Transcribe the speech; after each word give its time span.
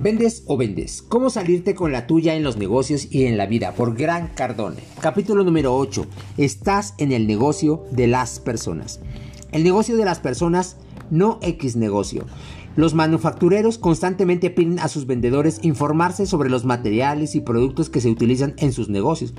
¿Vendes 0.00 0.44
o 0.46 0.56
vendes? 0.56 1.02
¿Cómo 1.02 1.28
salirte 1.28 1.74
con 1.74 1.90
la 1.90 2.06
tuya 2.06 2.36
en 2.36 2.44
los 2.44 2.56
negocios 2.56 3.08
y 3.10 3.24
en 3.24 3.36
la 3.36 3.46
vida? 3.46 3.74
Por 3.74 3.96
Gran 3.96 4.28
Cardone. 4.28 4.76
Capítulo 5.00 5.42
número 5.42 5.76
8. 5.76 6.06
Estás 6.36 6.94
en 6.98 7.10
el 7.10 7.26
negocio 7.26 7.84
de 7.90 8.06
las 8.06 8.38
personas. 8.38 9.00
El 9.50 9.64
negocio 9.64 9.96
de 9.96 10.04
las 10.04 10.20
personas, 10.20 10.76
no 11.10 11.40
X 11.42 11.74
negocio. 11.74 12.26
Los 12.76 12.94
manufactureros 12.94 13.76
constantemente 13.76 14.50
piden 14.50 14.78
a 14.78 14.86
sus 14.86 15.04
vendedores 15.04 15.58
informarse 15.62 16.26
sobre 16.26 16.48
los 16.48 16.64
materiales 16.64 17.34
y 17.34 17.40
productos 17.40 17.90
que 17.90 18.00
se 18.00 18.08
utilizan 18.08 18.54
en 18.58 18.72
sus 18.72 18.88
negocios. 18.88 19.34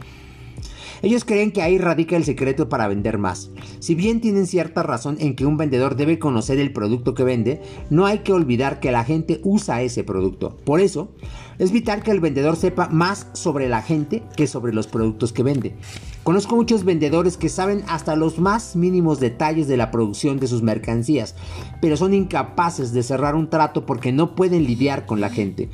Ellos 1.01 1.25
creen 1.25 1.51
que 1.51 1.61
ahí 1.61 1.77
radica 1.77 2.15
el 2.15 2.25
secreto 2.25 2.69
para 2.69 2.87
vender 2.87 3.17
más. 3.17 3.51
Si 3.79 3.95
bien 3.95 4.21
tienen 4.21 4.47
cierta 4.47 4.83
razón 4.83 5.17
en 5.19 5.35
que 5.35 5.45
un 5.45 5.57
vendedor 5.57 5.95
debe 5.95 6.19
conocer 6.19 6.59
el 6.59 6.73
producto 6.73 7.13
que 7.13 7.23
vende, 7.23 7.61
no 7.89 8.05
hay 8.05 8.19
que 8.19 8.33
olvidar 8.33 8.79
que 8.79 8.91
la 8.91 9.05
gente 9.05 9.39
usa 9.43 9.81
ese 9.81 10.03
producto. 10.03 10.57
Por 10.65 10.79
eso, 10.79 11.11
es 11.57 11.71
vital 11.71 12.03
que 12.03 12.11
el 12.11 12.19
vendedor 12.19 12.55
sepa 12.55 12.87
más 12.89 13.27
sobre 13.33 13.69
la 13.69 13.81
gente 13.81 14.23
que 14.35 14.47
sobre 14.47 14.73
los 14.73 14.87
productos 14.87 15.33
que 15.33 15.43
vende. 15.43 15.75
Conozco 16.23 16.55
muchos 16.55 16.83
vendedores 16.83 17.37
que 17.37 17.49
saben 17.49 17.83
hasta 17.87 18.15
los 18.15 18.39
más 18.39 18.75
mínimos 18.75 19.19
detalles 19.19 19.67
de 19.67 19.77
la 19.77 19.91
producción 19.91 20.39
de 20.39 20.47
sus 20.47 20.61
mercancías, 20.61 21.35
pero 21.81 21.97
son 21.97 22.13
incapaces 22.13 22.93
de 22.93 23.03
cerrar 23.03 23.35
un 23.35 23.49
trato 23.49 23.85
porque 23.85 24.11
no 24.11 24.35
pueden 24.35 24.65
lidiar 24.65 25.05
con 25.05 25.21
la 25.21 25.29
gente. 25.29 25.69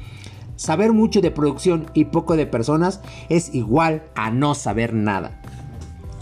Saber 0.56 0.94
mucho 0.94 1.22
de 1.22 1.32
producción 1.32 1.88
y 1.94 2.06
poco 2.06 2.36
de 2.36 2.46
personas 2.46 3.02
es 3.30 3.54
igual 3.54 4.04
a 4.16 4.32
no 4.32 4.56
saber 4.56 4.94
nada. 4.94 5.42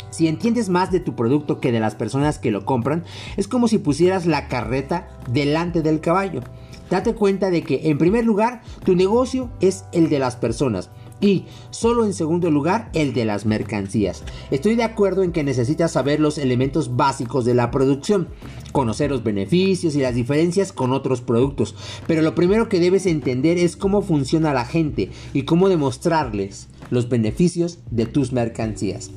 Si 0.10 0.28
entiendes 0.28 0.70
más 0.70 0.91
de 0.91 1.00
tu 1.00 1.16
producto 1.16 1.60
que 1.60 1.72
de 1.72 1.80
las 1.80 1.96
personas 1.96 2.38
que 2.38 2.52
lo 2.52 2.66
compran, 2.66 3.04
es 3.36 3.48
como 3.48 3.68
si 3.68 3.80
pusieras 3.80 4.26
la 4.26 4.48
carreta 4.48 5.08
delante 5.32 5.82
del 5.82 6.02
caballo. 6.02 6.41
Date 6.90 7.16
cuenta 7.16 7.49
de 7.49 7.63
que, 7.63 7.90
en 7.90 7.98
primer 7.98 8.24
lugar, 8.24 8.62
tu 8.84 8.96
negocio 8.96 9.49
es 9.60 9.85
el 9.91 10.10
de 10.10 10.20
las 10.20 10.35
personas 10.35 10.91
y, 11.24 11.46
solo 11.70 12.05
en 12.05 12.13
segundo 12.13 12.52
lugar, 12.52 12.90
el 12.93 13.13
de 13.13 13.24
las 13.24 13.46
mercancías. 13.46 14.24
Estoy 14.52 14.76
de 14.76 14.84
acuerdo 14.84 15.24
en 15.24 15.32
que 15.32 15.43
necesitas 15.43 15.93
saber 15.93 16.20
los 16.20 16.38
elementos 16.38 16.98
básicos 16.98 17.46
de 17.46 17.54
la 17.54 17.71
producción, 17.71 18.27
conocer 18.74 19.10
los 19.10 19.24
beneficios 19.24 19.96
y 19.96 20.01
las 20.01 20.16
diferencias 20.16 20.74
con 20.74 20.91
otros 20.91 21.21
productos, 21.21 21.76
pero 22.07 22.21
lo 22.21 22.35
primero 22.35 22.68
que 22.68 22.82
debes 22.82 23.05
entender 23.05 23.57
es 23.57 23.77
cómo 23.77 24.01
funciona 24.01 24.54
la 24.54 24.66
gente 24.66 25.12
y 25.34 25.44
cómo 25.44 25.70
demostrarles 25.70 26.68
los 26.90 27.07
beneficios 27.07 27.79
de 27.90 28.05
tus 28.05 28.34
mercancías. 28.34 29.12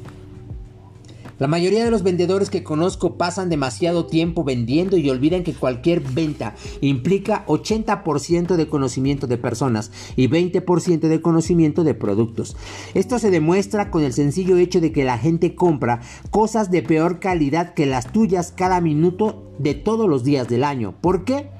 La 1.38 1.48
mayoría 1.48 1.84
de 1.84 1.90
los 1.90 2.02
vendedores 2.02 2.48
que 2.48 2.62
conozco 2.62 3.18
pasan 3.18 3.50
demasiado 3.50 4.06
tiempo 4.06 4.42
vendiendo 4.42 4.96
y 4.96 5.10
olvidan 5.10 5.42
que 5.42 5.52
cualquier 5.52 6.00
venta 6.00 6.54
implica 6.80 7.44
80% 7.46 8.56
de 8.56 8.68
conocimiento 8.68 9.26
de 9.26 9.36
personas 9.36 9.90
y 10.16 10.28
20% 10.28 11.08
de 11.08 11.20
conocimiento 11.20 11.84
de 11.84 11.92
productos. 11.94 12.56
Esto 12.94 13.18
se 13.18 13.30
demuestra 13.30 13.90
con 13.90 14.02
el 14.02 14.14
sencillo 14.14 14.56
hecho 14.56 14.80
de 14.80 14.92
que 14.92 15.04
la 15.04 15.18
gente 15.18 15.54
compra 15.54 16.00
cosas 16.30 16.70
de 16.70 16.82
peor 16.82 17.20
calidad 17.20 17.74
que 17.74 17.84
las 17.84 18.12
tuyas 18.12 18.52
cada 18.56 18.80
minuto 18.80 19.52
de 19.58 19.74
todos 19.74 20.08
los 20.08 20.24
días 20.24 20.48
del 20.48 20.64
año. 20.64 20.94
¿Por 21.00 21.24
qué? 21.24 21.50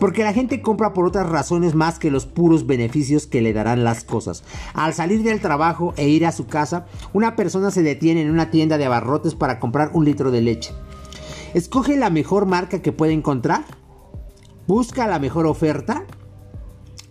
Porque 0.00 0.24
la 0.24 0.32
gente 0.32 0.62
compra 0.62 0.92
por 0.92 1.06
otras 1.06 1.28
razones 1.28 1.74
más 1.76 1.98
que 1.98 2.10
los 2.10 2.26
puros 2.26 2.66
beneficios 2.66 3.26
que 3.26 3.42
le 3.42 3.52
darán 3.52 3.84
las 3.84 4.02
cosas. 4.02 4.42
Al 4.74 4.94
salir 4.94 5.22
del 5.22 5.40
trabajo 5.40 5.94
e 5.96 6.08
ir 6.08 6.26
a 6.26 6.32
su 6.32 6.46
casa, 6.46 6.86
una 7.12 7.36
persona 7.36 7.70
se 7.70 7.82
detiene 7.82 8.22
en 8.22 8.30
una 8.30 8.50
tienda 8.50 8.78
de 8.78 8.86
abarrotes 8.86 9.34
para 9.34 9.60
comprar 9.60 9.90
un 9.92 10.06
litro 10.06 10.32
de 10.32 10.40
leche. 10.40 10.72
Escoge 11.54 11.96
la 11.96 12.10
mejor 12.10 12.46
marca 12.46 12.80
que 12.80 12.92
puede 12.92 13.12
encontrar. 13.12 13.64
Busca 14.66 15.06
la 15.06 15.18
mejor 15.18 15.46
oferta 15.46 16.04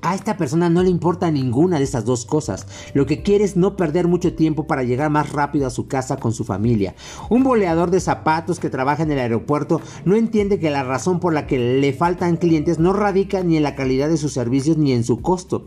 a 0.02 0.16
esta 0.16 0.38
persona 0.38 0.69
no 0.69 0.81
le 0.81 0.89
importa 0.89 1.30
ninguna 1.31 1.77
de 1.77 1.83
estas 1.83 2.05
dos 2.05 2.26
cosas. 2.26 2.67
Lo 2.93 3.05
que 3.05 3.21
quiere 3.21 3.43
es 3.43 3.58
no 3.58 3.76
perder 3.76 4.08
mucho 4.08 4.33
tiempo 4.33 4.65
para 4.65 4.83
llegar 4.83 5.10
más 5.10 5.32
rápido 5.32 5.67
a 5.67 5.71
su 5.71 5.87
casa 5.87 6.17
con 6.17 6.33
su 6.33 6.43
familia. 6.43 6.95
Un 7.30 7.43
boleador 7.43 7.92
de 7.92 7.99
zapatos 7.99 8.59
que 8.59 8.70
trabaja 8.70 9.04
en 9.04 9.11
el 9.11 9.20
aeropuerto 9.20 9.82
no 10.05 10.15
entiende 10.15 10.59
que 10.59 10.70
la 10.70 10.83
razón 10.83 11.20
por 11.20 11.33
la 11.33 11.48
que 11.48 11.80
le 11.80 11.93
faltan 11.93 12.38
clientes 12.38 12.80
no 12.80 12.93
radica 12.93 13.43
ni 13.43 13.58
en 13.58 13.64
la 13.64 13.76
calidad 13.76 14.09
de 14.09 14.17
sus 14.17 14.33
servicios 14.33 14.77
ni 14.77 14.93
en 14.93 15.04
su 15.04 15.21
costo. 15.21 15.65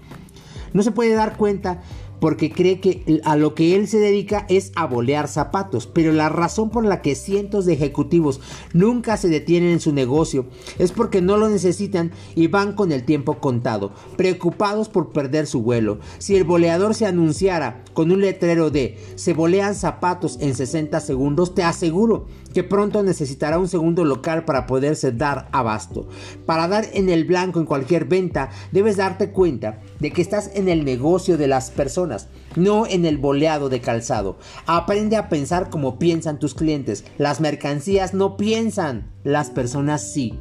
No 0.72 0.82
se 0.82 0.92
puede 0.92 1.14
dar 1.14 1.36
cuenta 1.36 1.82
porque 2.22 2.52
cree 2.52 2.78
que 2.78 3.20
a 3.24 3.34
lo 3.34 3.56
que 3.56 3.74
él 3.74 3.88
se 3.88 3.98
dedica 3.98 4.46
es 4.48 4.70
a 4.76 4.86
bolear 4.86 5.26
zapatos, 5.26 5.88
pero 5.88 6.12
la 6.12 6.28
razón 6.28 6.70
por 6.70 6.84
la 6.84 7.02
que 7.02 7.16
cientos 7.16 7.66
de 7.66 7.72
ejecutivos 7.72 8.40
nunca 8.72 9.16
se 9.16 9.28
detienen 9.28 9.72
en 9.72 9.80
su 9.80 9.92
negocio 9.92 10.46
es 10.78 10.92
porque 10.92 11.20
no 11.20 11.36
lo 11.36 11.48
necesitan 11.48 12.12
y 12.36 12.46
van 12.46 12.74
con 12.74 12.92
el 12.92 13.02
tiempo 13.02 13.40
contado, 13.40 13.90
preocupados 14.16 14.88
por 14.88 15.10
perder 15.10 15.48
su 15.48 15.62
vuelo. 15.62 15.98
Si 16.18 16.36
el 16.36 16.44
boleador 16.44 16.94
se 16.94 17.06
anunciara 17.06 17.82
con 17.92 18.12
un 18.12 18.20
letrero 18.20 18.70
de 18.70 19.00
se 19.16 19.32
bolean 19.32 19.74
zapatos 19.74 20.38
en 20.40 20.54
60 20.54 21.00
segundos, 21.00 21.56
te 21.56 21.64
aseguro 21.64 22.26
que 22.52 22.64
pronto 22.64 23.02
necesitará 23.02 23.58
un 23.58 23.68
segundo 23.68 24.04
local 24.04 24.44
para 24.44 24.66
poderse 24.66 25.12
dar 25.12 25.48
abasto. 25.52 26.08
Para 26.46 26.68
dar 26.68 26.86
en 26.92 27.08
el 27.08 27.24
blanco 27.24 27.60
en 27.60 27.66
cualquier 27.66 28.04
venta, 28.04 28.50
debes 28.70 28.96
darte 28.96 29.30
cuenta 29.30 29.80
de 30.00 30.10
que 30.10 30.22
estás 30.22 30.50
en 30.54 30.68
el 30.68 30.84
negocio 30.84 31.36
de 31.36 31.48
las 31.48 31.70
personas 31.70 32.28
no 32.56 32.86
en 32.86 33.04
el 33.04 33.18
boleado 33.18 33.68
de 33.68 33.80
calzado. 33.80 34.38
Aprende 34.66 35.16
a 35.16 35.28
pensar 35.28 35.70
como 35.70 35.98
piensan 35.98 36.38
tus 36.38 36.54
clientes. 36.54 37.04
Las 37.18 37.40
mercancías 37.40 38.14
no 38.14 38.36
piensan, 38.36 39.10
las 39.24 39.50
personas 39.50 40.12
sí. 40.12 40.38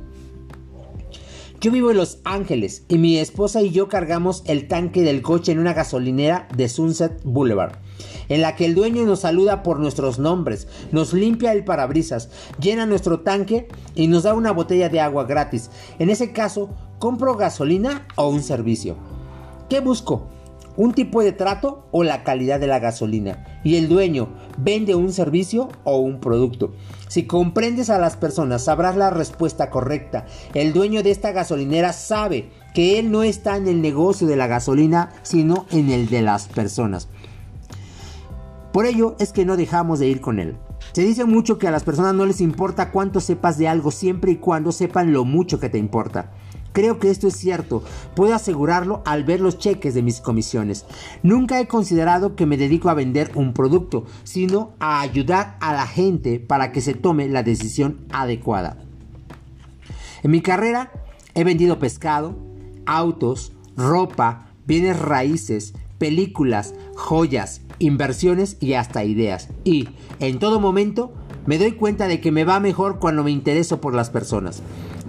Yo 1.60 1.72
vivo 1.72 1.92
en 1.92 1.98
Los 1.98 2.20
Ángeles 2.24 2.86
y 2.88 2.98
mi 2.98 3.18
esposa 3.18 3.62
y 3.62 3.70
yo 3.70 3.88
cargamos 3.88 4.42
el 4.48 4.68
tanque 4.68 5.04
del 5.04 5.22
coche 5.22 5.52
en 5.52 5.60
una 5.60 5.74
gasolinera 5.74 6.48
de 6.58 6.68
Sunset 6.68 7.22
Boulevard, 7.24 7.78
en 8.30 8.42
la 8.42 8.56
que 8.56 8.66
el 8.66 8.76
dueño 8.76 9.06
nos 9.06 9.22
saluda 9.22 9.64
por 9.64 9.80
nuestros 9.80 10.20
nombres, 10.20 10.68
nos 10.92 11.14
limpia 11.14 11.52
el 11.52 11.64
parabrisas, 11.64 12.30
llena 12.60 12.86
nuestro 12.86 13.22
tanque 13.22 13.68
y 13.96 14.08
nos 14.08 14.24
da 14.24 14.34
una 14.34 14.52
botella 14.52 14.90
de 14.90 15.00
agua 15.00 15.26
gratis. 15.26 15.70
En 16.00 16.10
ese 16.10 16.32
caso, 16.32 16.70
compro 17.00 17.36
gasolina 17.36 18.08
o 18.16 18.30
un 18.30 18.44
servicio. 18.44 18.96
¿Qué 19.70 19.80
busco? 19.80 20.28
un 20.78 20.94
tipo 20.94 21.22
de 21.22 21.32
trato 21.32 21.88
o 21.92 22.04
la 22.04 22.24
calidad 22.24 22.60
de 22.60 22.68
la 22.68 22.80
gasolina. 22.80 23.46
Y 23.64 23.76
el 23.76 23.90
dueño 23.90 24.30
vende 24.58 24.96
un 24.96 25.12
servicio 25.12 25.70
o 25.84 25.98
un 25.98 26.20
producto. 26.20 26.74
Si 27.08 27.24
comprendes 27.24 27.90
a 27.90 28.00
las 28.00 28.16
personas, 28.16 28.64
sabrás 28.64 28.96
la 28.96 29.10
respuesta 29.10 29.70
correcta. 29.70 30.26
El 30.54 30.74
dueño 30.74 31.04
de 31.04 31.12
esta 31.12 31.32
gasolinera 31.32 31.94
sabe 31.94 32.50
que 32.74 33.00
él 33.00 33.12
no 33.12 33.24
está 33.24 33.58
en 33.58 33.68
el 33.68 33.82
negocio 33.82 34.28
de 34.28 34.38
la 34.38 34.48
gasolina, 34.48 35.12
sino 35.24 35.66
en 35.72 35.90
el 35.90 36.10
de 36.10 36.22
las 36.22 36.48
personas. 36.48 37.10
Por 38.72 38.86
ello 38.86 39.16
es 39.20 39.34
que 39.34 39.46
no 39.46 39.58
dejamos 39.58 40.00
de 40.00 40.08
ir 40.08 40.22
con 40.22 40.40
él. 40.40 40.58
Se 40.94 41.04
dice 41.04 41.26
mucho 41.26 41.58
que 41.58 41.68
a 41.68 41.72
las 41.72 41.84
personas 41.84 42.14
no 42.14 42.26
les 42.26 42.42
importa 42.42 42.92
cuánto 42.92 43.20
sepas 43.20 43.58
de 43.58 43.68
algo 43.68 43.92
siempre 43.92 44.32
y 44.32 44.38
cuando 44.38 44.72
sepan 44.72 45.14
lo 45.14 45.26
mucho 45.26 45.60
que 45.60 45.70
te 45.70 45.78
importa. 45.78 46.32
Creo 46.74 47.00
que 47.00 47.10
esto 47.10 47.28
es 47.28 47.36
cierto, 47.36 47.84
puedo 48.16 48.34
asegurarlo 48.34 49.02
al 49.06 49.26
ver 49.26 49.42
los 49.42 49.58
cheques 49.58 49.94
de 49.94 50.02
mis 50.02 50.22
comisiones. 50.22 50.86
Nunca 51.22 51.60
he 51.60 51.68
considerado 51.68 52.38
que 52.38 52.46
me 52.46 52.56
dedico 52.56 52.90
a 52.90 52.94
vender 52.94 53.32
un 53.36 53.54
producto, 53.54 54.06
sino 54.24 54.72
a 54.80 55.02
ayudar 55.02 55.58
a 55.60 55.74
la 55.74 55.86
gente 55.86 56.40
para 56.40 56.72
que 56.72 56.80
se 56.80 56.94
tome 56.94 57.28
la 57.28 57.44
decisión 57.44 58.06
adecuada. 58.14 58.78
En 60.24 60.32
mi 60.32 60.42
carrera 60.42 60.92
he 61.34 61.44
vendido 61.44 61.78
pescado, 61.78 62.38
autos, 62.86 63.52
ropa, 63.76 64.48
bienes 64.66 64.98
raíces, 64.98 65.74
películas, 65.98 66.74
joyas, 66.96 67.62
inversiones 67.82 68.58
y 68.60 68.74
hasta 68.74 69.04
ideas. 69.04 69.50
Y, 69.64 69.90
en 70.20 70.40
todo 70.40 70.60
momento, 70.60 71.14
me 71.46 71.58
doy 71.58 71.74
cuenta 71.74 72.08
de 72.08 72.22
que 72.22 72.32
me 72.32 72.46
va 72.46 72.60
mejor 72.60 73.00
cuando 73.00 73.24
me 73.24 73.32
intereso 73.32 73.82
por 73.82 73.94
las 73.94 74.10
personas 74.10 74.62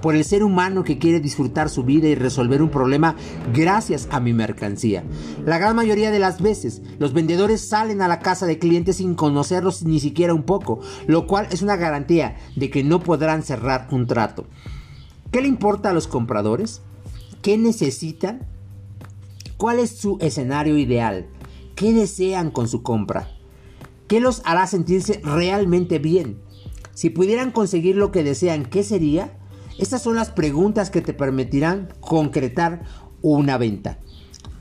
por 0.02 0.16
el 0.16 0.24
ser 0.24 0.42
humano 0.42 0.84
que 0.84 0.98
quiere 0.98 1.20
disfrutar 1.20 1.70
su 1.70 1.84
vida 1.84 2.08
y 2.08 2.14
resolver 2.14 2.60
un 2.60 2.68
problema 2.68 3.14
gracias 3.54 4.08
a 4.10 4.20
mi 4.20 4.34
mercancía. 4.34 5.04
La 5.46 5.58
gran 5.58 5.76
mayoría 5.76 6.10
de 6.10 6.18
las 6.18 6.42
veces, 6.42 6.82
los 6.98 7.14
vendedores 7.14 7.66
salen 7.66 8.02
a 8.02 8.08
la 8.08 8.18
casa 8.18 8.44
de 8.44 8.58
clientes 8.58 8.96
sin 8.96 9.14
conocerlos 9.14 9.84
ni 9.84 10.00
siquiera 10.00 10.34
un 10.34 10.42
poco, 10.42 10.80
lo 11.06 11.26
cual 11.26 11.46
es 11.50 11.62
una 11.62 11.76
garantía 11.76 12.36
de 12.56 12.68
que 12.68 12.84
no 12.84 13.00
podrán 13.00 13.42
cerrar 13.44 13.86
un 13.92 14.06
trato. 14.06 14.46
¿Qué 15.30 15.40
le 15.40 15.48
importa 15.48 15.90
a 15.90 15.94
los 15.94 16.08
compradores? 16.08 16.82
¿Qué 17.40 17.56
necesitan? 17.56 18.46
¿Cuál 19.56 19.78
es 19.78 19.90
su 19.96 20.18
escenario 20.20 20.76
ideal? 20.76 21.26
¿Qué 21.82 21.92
desean 21.92 22.52
con 22.52 22.68
su 22.68 22.84
compra? 22.84 23.28
¿Qué 24.06 24.20
los 24.20 24.40
hará 24.44 24.68
sentirse 24.68 25.20
realmente 25.24 25.98
bien? 25.98 26.38
Si 26.94 27.10
pudieran 27.10 27.50
conseguir 27.50 27.96
lo 27.96 28.12
que 28.12 28.22
desean, 28.22 28.66
¿qué 28.66 28.84
sería? 28.84 29.36
Estas 29.80 30.00
son 30.00 30.14
las 30.14 30.30
preguntas 30.30 30.90
que 30.90 31.00
te 31.00 31.12
permitirán 31.12 31.92
concretar 31.98 32.84
una 33.20 33.58
venta. 33.58 33.98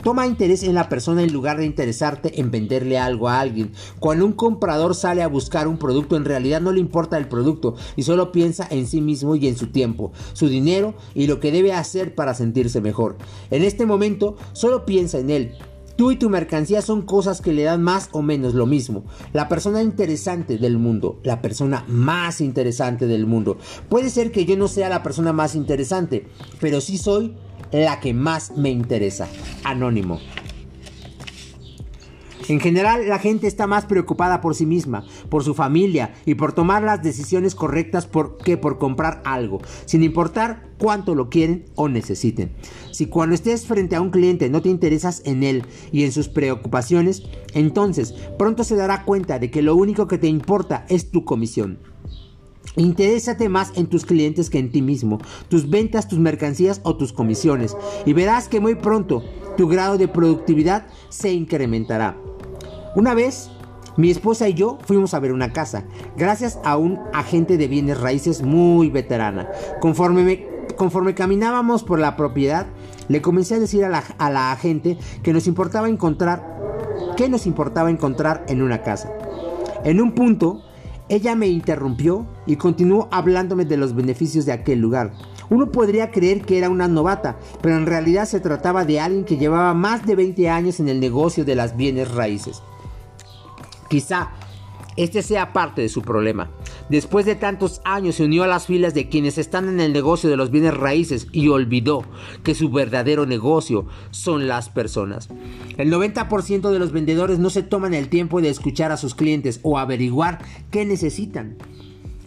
Toma 0.04 0.26
interés 0.26 0.64
en 0.64 0.74
la 0.74 0.90
persona 0.90 1.22
en 1.22 1.32
lugar 1.32 1.58
de 1.58 1.68
interesarte 1.68 2.42
en 2.42 2.50
venderle 2.50 2.98
algo 2.98 3.30
a 3.30 3.40
alguien. 3.40 3.72
Cuando 4.00 4.26
un 4.26 4.34
comprador 4.34 4.96
sale 4.96 5.22
a 5.22 5.28
buscar 5.28 5.68
un 5.68 5.78
producto, 5.78 6.18
en 6.18 6.26
realidad 6.26 6.60
no 6.60 6.72
le 6.72 6.80
importa 6.80 7.20
el 7.20 7.28
producto 7.28 7.76
y 7.96 8.02
solo 8.02 8.32
piensa 8.32 8.68
en 8.72 8.88
sí 8.88 9.00
mismo 9.00 9.36
y 9.36 9.48
en 9.48 9.56
su 9.56 9.68
tiempo, 9.68 10.12
su 10.34 10.48
dinero 10.48 10.96
y 11.14 11.28
lo 11.28 11.40
que 11.40 11.52
debe 11.52 11.72
hacer 11.72 12.16
para 12.16 12.34
sentirse 12.34 12.82
mejor. 12.82 13.20
En 13.52 13.62
este 13.62 13.86
momento, 13.86 14.38
solo 14.54 14.88
piensa 14.88 15.20
en 15.20 15.30
él. 15.30 15.56
Tú 16.02 16.10
y 16.10 16.16
tu 16.16 16.32
mercancía 16.32 16.82
son 16.82 17.04
cosas 17.04 17.42
que 17.42 17.54
le 17.54 17.62
dan 17.62 17.84
más 17.84 18.10
o 18.12 18.24
menos 18.24 18.56
lo 18.56 18.66
mismo. 18.66 19.04
La 19.34 19.48
persona 19.48 19.84
interesante 19.84 20.58
del 20.58 20.80
mundo, 20.80 21.20
la 21.22 21.44
persona 21.44 21.86
más 21.88 22.42
interesante 22.42 23.06
del 23.06 23.28
mundo. 23.28 23.60
Puede 23.88 24.10
ser 24.10 24.32
que 24.32 24.46
yo 24.46 24.58
no 24.58 24.68
sea 24.68 24.90
la 24.90 25.04
persona 25.04 25.32
más 25.32 25.54
interesante, 25.54 26.26
pero 26.60 26.82
sí 26.82 26.98
soy 26.98 27.36
la 27.72 28.00
que 28.00 28.16
más 28.16 28.58
me 28.58 28.72
interesa. 28.72 29.28
Anónimo. 29.64 30.20
En 32.48 32.60
general, 32.60 33.08
la 33.08 33.20
gente 33.20 33.48
está 33.48 33.68
más 33.68 33.86
preocupada 33.86 34.42
por 34.42 34.56
sí 34.56 34.66
misma, 34.66 35.06
por 35.30 35.44
su 35.44 35.54
familia 35.54 36.14
y 36.26 36.36
por 36.36 36.54
tomar 36.54 36.84
las 36.84 37.04
decisiones 37.04 37.56
correctas 37.56 38.08
por, 38.08 38.38
que 38.38 38.58
por 38.58 38.78
comprar 38.78 39.22
algo, 39.26 39.60
sin 39.86 40.04
importar 40.04 40.70
cuánto 40.78 41.16
lo 41.16 41.30
quieren 41.30 41.66
o 41.76 41.88
necesiten. 41.88 42.52
Si 42.92 43.06
cuando 43.06 43.36
estés 43.36 43.66
frente 43.66 43.96
a 43.96 44.02
un 44.02 44.10
cliente 44.10 44.50
no 44.50 44.62
te 44.62 44.70
interesas 44.70 45.22
en 45.26 45.44
él 45.44 45.64
y 45.92 46.04
en 46.04 46.12
sus 46.12 46.28
preocupaciones, 46.28 47.24
entonces 47.54 48.14
pronto 48.38 48.64
se 48.64 48.76
dará 48.76 49.04
cuenta 49.04 49.40
de 49.40 49.52
que 49.52 49.62
lo 49.62 49.76
único 49.76 50.08
que 50.08 50.18
te 50.18 50.28
importa 50.28 50.86
es 50.90 51.12
tu 51.12 51.24
comisión. 51.24 51.80
Interésate 52.78 53.50
más 53.50 53.74
en 53.76 53.88
tus 53.88 54.06
clientes 54.06 54.50
que 54.50 54.60
en 54.60 54.72
ti 54.72 54.82
mismo, 54.82 55.20
tus 55.50 55.70
ventas, 55.70 56.08
tus 56.08 56.20
mercancías 56.20 56.80
o 56.84 56.96
tus 56.96 57.12
comisiones 57.12 57.76
y 58.06 58.14
verás 58.14 58.48
que 58.48 58.62
muy 58.62 58.76
pronto 58.76 59.24
tu 59.58 59.68
grado 59.68 59.98
de 59.98 60.08
productividad 60.08 60.88
se 61.10 61.34
incrementará. 61.34 62.18
Una 62.94 63.14
vez, 63.14 63.50
mi 63.96 64.12
esposa 64.12 64.50
y 64.50 64.54
yo 64.54 64.78
fuimos 64.86 65.14
a 65.14 65.20
ver 65.22 65.32
una 65.32 65.54
casa, 65.54 65.86
gracias 66.18 66.60
a 66.66 66.76
un 66.76 67.00
agente 67.14 67.58
de 67.58 67.70
bienes 67.70 67.98
raíces 67.98 68.42
muy 68.42 68.90
veterana. 68.90 69.50
Conforme, 69.80 71.16
caminábamos 71.16 71.84
por 71.84 72.00
la 72.00 72.18
propiedad, 72.18 72.66
le 73.08 73.22
comencé 73.22 73.56
a 73.56 73.60
decir 73.60 73.86
a 73.86 73.90
la, 73.90 74.04
a 74.18 74.30
la 74.30 74.52
agente 74.52 74.98
que 75.24 75.32
nos 75.32 75.48
importaba 75.48 75.88
encontrar, 75.88 76.60
qué 77.16 77.30
nos 77.30 77.46
importaba 77.46 77.90
encontrar 77.90 78.44
en 78.50 78.62
una 78.62 78.82
casa. 78.82 79.10
En 79.86 80.02
un 80.02 80.12
punto, 80.12 80.62
ella 81.08 81.34
me 81.36 81.48
interrumpió 81.48 82.26
y 82.46 82.58
continuó 82.58 83.08
hablándome 83.10 83.64
de 83.64 83.78
los 83.78 83.96
beneficios 83.96 84.46
de 84.46 84.52
aquel 84.52 84.80
lugar. 84.80 85.14
Uno 85.50 85.72
podría 85.72 86.12
creer 86.12 86.42
que 86.42 86.58
era 86.58 86.70
una 86.70 86.90
novata, 86.90 87.38
pero 87.62 87.78
en 87.78 87.86
realidad 87.86 88.26
se 88.26 88.42
trataba 88.42 88.84
de 88.84 89.00
alguien 89.00 89.24
que 89.24 89.38
llevaba 89.38 89.74
más 89.74 90.06
de 90.06 90.16
20 90.16 90.50
años 90.50 90.82
en 90.82 90.90
el 90.90 91.00
negocio 91.00 91.46
de 91.46 91.56
las 91.56 91.78
bienes 91.78 92.12
raíces. 92.12 92.62
Quizá 93.92 94.32
este 94.96 95.22
sea 95.22 95.52
parte 95.52 95.82
de 95.82 95.90
su 95.90 96.02
problema. 96.02 96.50
Después 96.88 97.26
de 97.26 97.36
tantos 97.36 97.82
años 97.84 98.16
se 98.16 98.24
unió 98.24 98.44
a 98.44 98.48
las 98.48 98.68
filas 98.68 98.94
de 98.94 99.10
quienes 99.10 99.38
están 99.38 99.68
en 99.68 99.82
el 99.82 99.92
negocio 99.92 100.30
de 100.30 100.38
los 100.38 100.50
bienes 100.50 100.74
raíces 100.74 101.28
y 101.34 101.50
olvidó 101.50 102.06
que 102.42 102.56
su 102.56 102.70
verdadero 102.70 103.26
negocio 103.26 103.86
son 104.12 104.48
las 104.48 104.70
personas. 104.70 105.28
El 105.78 105.92
90% 105.92 106.70
de 106.70 106.80
los 106.80 106.94
vendedores 106.94 107.38
no 107.38 107.50
se 107.50 107.64
toman 107.64 107.94
el 107.94 108.08
tiempo 108.08 108.40
de 108.40 108.48
escuchar 108.48 108.94
a 108.94 108.98
sus 108.98 109.14
clientes 109.14 109.60
o 109.62 109.78
averiguar 109.78 110.40
qué 110.72 110.86
necesitan. 110.86 111.58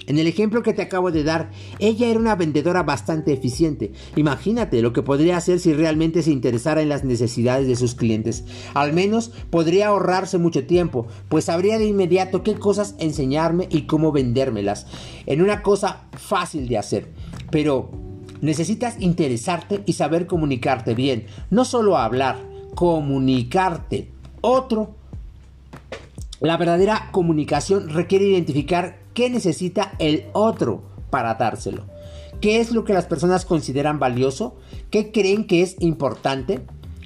En 0.06 0.18
el 0.18 0.26
ejemplo 0.26 0.62
que 0.62 0.72
te 0.72 0.82
acabo 0.82 1.10
de 1.10 1.24
dar, 1.24 1.50
ella 1.78 2.08
era 2.08 2.18
una 2.18 2.36
vendedora 2.36 2.82
bastante 2.82 3.32
eficiente. 3.32 3.92
Imagínate 4.16 4.82
lo 4.82 4.92
que 4.92 5.02
podría 5.02 5.36
hacer 5.36 5.60
si 5.60 5.72
realmente 5.72 6.22
se 6.22 6.30
interesara 6.30 6.82
en 6.82 6.88
las 6.88 7.04
necesidades 7.04 7.66
de 7.66 7.76
sus 7.76 7.94
clientes. 7.94 8.44
Al 8.74 8.92
menos 8.92 9.30
podría 9.50 9.88
ahorrarse 9.88 10.38
mucho 10.38 10.66
tiempo, 10.66 11.06
pues 11.28 11.46
sabría 11.46 11.78
de 11.78 11.86
inmediato 11.86 12.42
qué 12.42 12.54
cosas 12.54 12.94
enseñarme 12.98 13.68
y 13.70 13.82
cómo 13.82 14.12
vendérmelas. 14.12 14.86
En 15.26 15.42
una 15.42 15.62
cosa 15.62 16.04
fácil 16.12 16.68
de 16.68 16.78
hacer. 16.78 17.08
Pero 17.50 17.90
necesitas 18.40 19.00
interesarte 19.00 19.82
y 19.86 19.94
saber 19.94 20.26
comunicarte 20.26 20.94
bien. 20.94 21.26
No 21.50 21.64
solo 21.64 21.96
hablar, 21.96 22.38
comunicarte. 22.74 24.08
Otro 24.40 24.94
la 26.40 26.58
verdadera 26.58 27.08
comunicación 27.10 27.88
requiere 27.88 28.26
identificar 28.26 28.98
qué 29.14 29.30
necesita 29.30 29.94
el 29.98 30.26
otro 30.32 30.82
para 31.10 31.34
dárselo. 31.34 31.84
¿Qué 32.40 32.60
es 32.60 32.72
lo 32.72 32.84
que 32.84 32.92
las 32.92 33.06
personas 33.06 33.44
consideran 33.44 33.98
valioso? 33.98 34.56
¿Qué 34.90 35.12
creen 35.12 35.46
que 35.46 35.62
es 35.62 35.76
importante? 35.80 36.60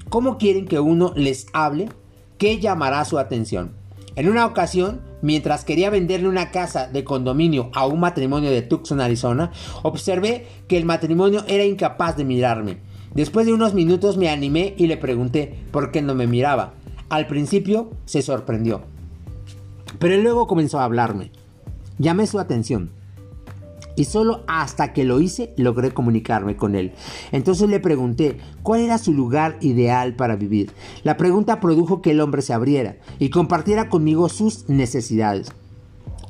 ¿Cómo 0.09 0.39
quieren 0.39 0.67
que 0.67 0.81
uno 0.81 1.13
les 1.15 1.47
hable? 1.53 1.89
¿Qué 2.39 2.59
llamará 2.59 3.05
su 3.05 3.19
atención? 3.19 3.73
En 4.17 4.29
una 4.29 4.47
ocasión, 4.47 5.01
mientras 5.23 5.65
quería 5.65 5.91
venderle 5.91 6.29
una 6.29 6.51
casa 6.51 6.89
de 6.89 7.05
condominio 7.05 7.71
a 7.75 7.87
un 7.87 8.01
matrimonio 8.01 8.51
de 8.51 8.63
Tucson, 8.63 9.01
Arizona, 9.01 9.53
observé 9.83 10.47
que 10.67 10.77
el 10.77 10.85
matrimonio 10.85 11.45
era 11.47 11.65
incapaz 11.65 12.17
de 12.17 12.25
mirarme. 12.25 12.79
Después 13.15 13.47
de 13.47 13.53
unos 13.53 13.75
minutos 13.75 14.17
me 14.17 14.29
animé 14.29 14.75
y 14.77 14.87
le 14.87 14.97
pregunté 14.97 15.59
por 15.71 15.93
qué 15.93 16.03
no 16.03 16.15
me 16.15 16.27
miraba. 16.27 16.75
Al 17.09 17.27
principio 17.27 17.91
se 18.07 18.23
sorprendió. 18.23 18.83
Pero 19.99 20.17
luego 20.17 20.47
comenzó 20.47 20.81
a 20.81 20.85
hablarme. 20.85 21.31
Llamé 21.99 22.27
su 22.27 22.39
atención. 22.39 22.91
Y 23.97 24.05
solo 24.05 24.45
hasta 24.47 24.93
que 24.93 25.05
lo 25.05 25.21
hice 25.21 25.53
logré 25.57 25.91
comunicarme 25.91 26.57
con 26.57 26.77
él. 26.77 26.93
Entonces 27.33 27.69
le 27.69 27.81
pregunté 27.81 28.39
cuál 28.63 28.81
era 28.83 28.97
su 28.97 29.13
lugar 29.13 29.57
ideal 29.61 30.15
para 30.15 30.37
vivir. 30.37 30.71
La 31.03 31.17
pregunta 31.17 31.59
produjo 31.59 32.01
que 32.01 32.13
el 32.13 32.21
hombre 32.21 32.43
se 32.43 32.53
abriera 32.53 32.97
y 33.19 33.31
compartiera 33.31 33.89
conmigo 33.89 34.29
sus 34.29 34.69
necesidades. 34.69 35.53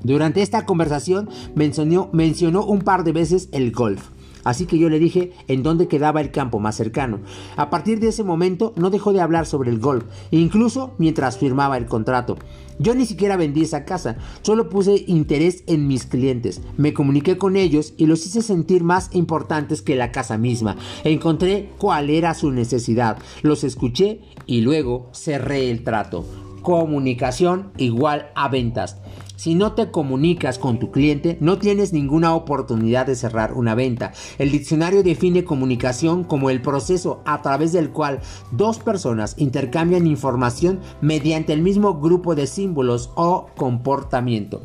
Durante 0.03 0.43
esta 0.43 0.65
conversación 0.65 1.29
mencionó, 1.55 2.09
mencionó 2.12 2.65
un 2.65 2.81
par 2.81 3.05
de 3.05 3.12
veces 3.12 3.49
el 3.53 3.73
golf. 3.73 4.09
Así 4.44 4.67
que 4.67 4.79
yo 4.79 4.88
le 4.88 4.99
dije 4.99 5.32
en 5.49 5.62
dónde 5.62 5.88
quedaba 5.88 6.20
el 6.20 6.31
campo 6.31 6.61
más 6.61 6.76
cercano. 6.76 7.20
A 7.56 7.70
partir 7.70 8.00
de 8.00 8.08
ese 8.08 8.25
momento 8.25 8.73
no 8.76 8.90
dejó 8.90 9.12
de 9.12 9.20
hablar 9.20 9.46
sobre 9.46 9.70
el 9.70 9.79
golf, 9.79 10.05
incluso 10.31 10.94
mientras 10.99 11.38
firmaba 11.38 11.76
el 11.76 11.87
contrato. 11.87 12.37
Yo 12.79 12.94
ni 12.94 13.06
siquiera 13.06 13.37
vendí 13.37 13.62
esa 13.62 13.85
casa, 13.85 14.17
solo 14.43 14.69
puse 14.69 15.05
interés 15.08 15.64
en 15.67 15.88
mis 15.88 16.06
clientes, 16.06 16.62
me 16.76 16.94
comuniqué 16.94 17.37
con 17.37 17.56
ellos 17.56 17.93
y 17.96 18.06
los 18.06 18.25
hice 18.25 18.40
sentir 18.40 18.85
más 18.85 19.11
importantes 19.14 19.82
que 19.82 19.96
la 19.96 20.12
casa 20.12 20.38
misma. 20.38 20.76
Encontré 21.02 21.70
cuál 21.79 22.08
era 22.08 22.34
su 22.34 22.52
necesidad, 22.52 23.19
los 23.43 23.64
escuché 23.64 24.20
y 24.46 24.61
luego 24.61 25.11
cerré 25.12 25.70
el 25.70 25.82
trato. 25.82 26.25
Comunicación 26.62 27.73
igual 27.79 28.31
a 28.37 28.49
ventas. 28.49 28.96
Si 29.38 29.55
no 29.55 29.75
te 29.75 29.93
comunicas 29.93 30.58
con 30.58 30.81
tu 30.81 30.90
cliente, 30.90 31.38
no 31.40 31.58
tienes 31.58 31.93
ninguna 31.93 32.35
oportunidad 32.35 33.06
de 33.06 33.14
cerrar 33.14 33.52
una 33.52 33.76
venta. 33.76 34.12
El 34.36 34.51
diccionario 34.51 35.05
define 35.05 35.44
comunicación 35.44 36.24
como 36.24 36.51
el 36.51 36.60
proceso 36.60 37.22
a 37.24 37.41
través 37.41 37.70
del 37.70 37.91
cual 37.91 38.19
dos 38.51 38.81
personas 38.81 39.36
intercambian 39.39 40.08
información 40.08 40.81
mediante 41.01 41.53
el 41.53 41.63
mismo 41.63 42.01
grupo 42.01 42.34
de 42.34 42.48
símbolos 42.48 43.13
o 43.15 43.46
comportamiento. 43.56 44.65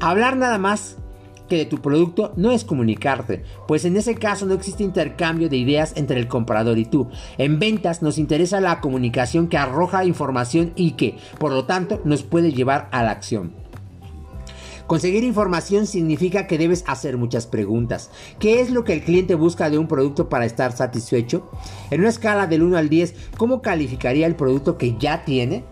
Hablar 0.00 0.38
nada 0.38 0.58
más 0.58 0.96
que 1.48 1.58
de 1.58 1.66
tu 1.66 1.80
producto 1.80 2.32
no 2.34 2.50
es 2.50 2.64
comunicarte, 2.64 3.44
pues 3.68 3.84
en 3.84 3.96
ese 3.96 4.16
caso 4.16 4.44
no 4.44 4.54
existe 4.54 4.82
intercambio 4.82 5.48
de 5.48 5.58
ideas 5.58 5.92
entre 5.94 6.18
el 6.18 6.26
comprador 6.26 6.78
y 6.78 6.84
tú. 6.84 7.10
En 7.38 7.60
ventas 7.60 8.02
nos 8.02 8.18
interesa 8.18 8.60
la 8.60 8.80
comunicación 8.80 9.46
que 9.46 9.56
arroja 9.56 10.04
información 10.04 10.72
y 10.74 10.92
que, 10.92 11.16
por 11.38 11.52
lo 11.52 11.64
tanto, 11.64 12.00
nos 12.04 12.24
puede 12.24 12.52
llevar 12.52 12.88
a 12.90 13.04
la 13.04 13.12
acción. 13.12 13.63
Conseguir 14.86 15.24
información 15.24 15.86
significa 15.86 16.46
que 16.46 16.58
debes 16.58 16.84
hacer 16.86 17.16
muchas 17.16 17.46
preguntas. 17.46 18.10
¿Qué 18.38 18.60
es 18.60 18.70
lo 18.70 18.84
que 18.84 18.92
el 18.92 19.02
cliente 19.02 19.34
busca 19.34 19.70
de 19.70 19.78
un 19.78 19.88
producto 19.88 20.28
para 20.28 20.44
estar 20.44 20.76
satisfecho? 20.76 21.50
En 21.90 22.00
una 22.00 22.10
escala 22.10 22.46
del 22.46 22.62
1 22.62 22.76
al 22.76 22.90
10, 22.90 23.14
¿cómo 23.38 23.62
calificaría 23.62 24.26
el 24.26 24.36
producto 24.36 24.76
que 24.76 24.96
ya 24.98 25.24
tiene? 25.24 25.64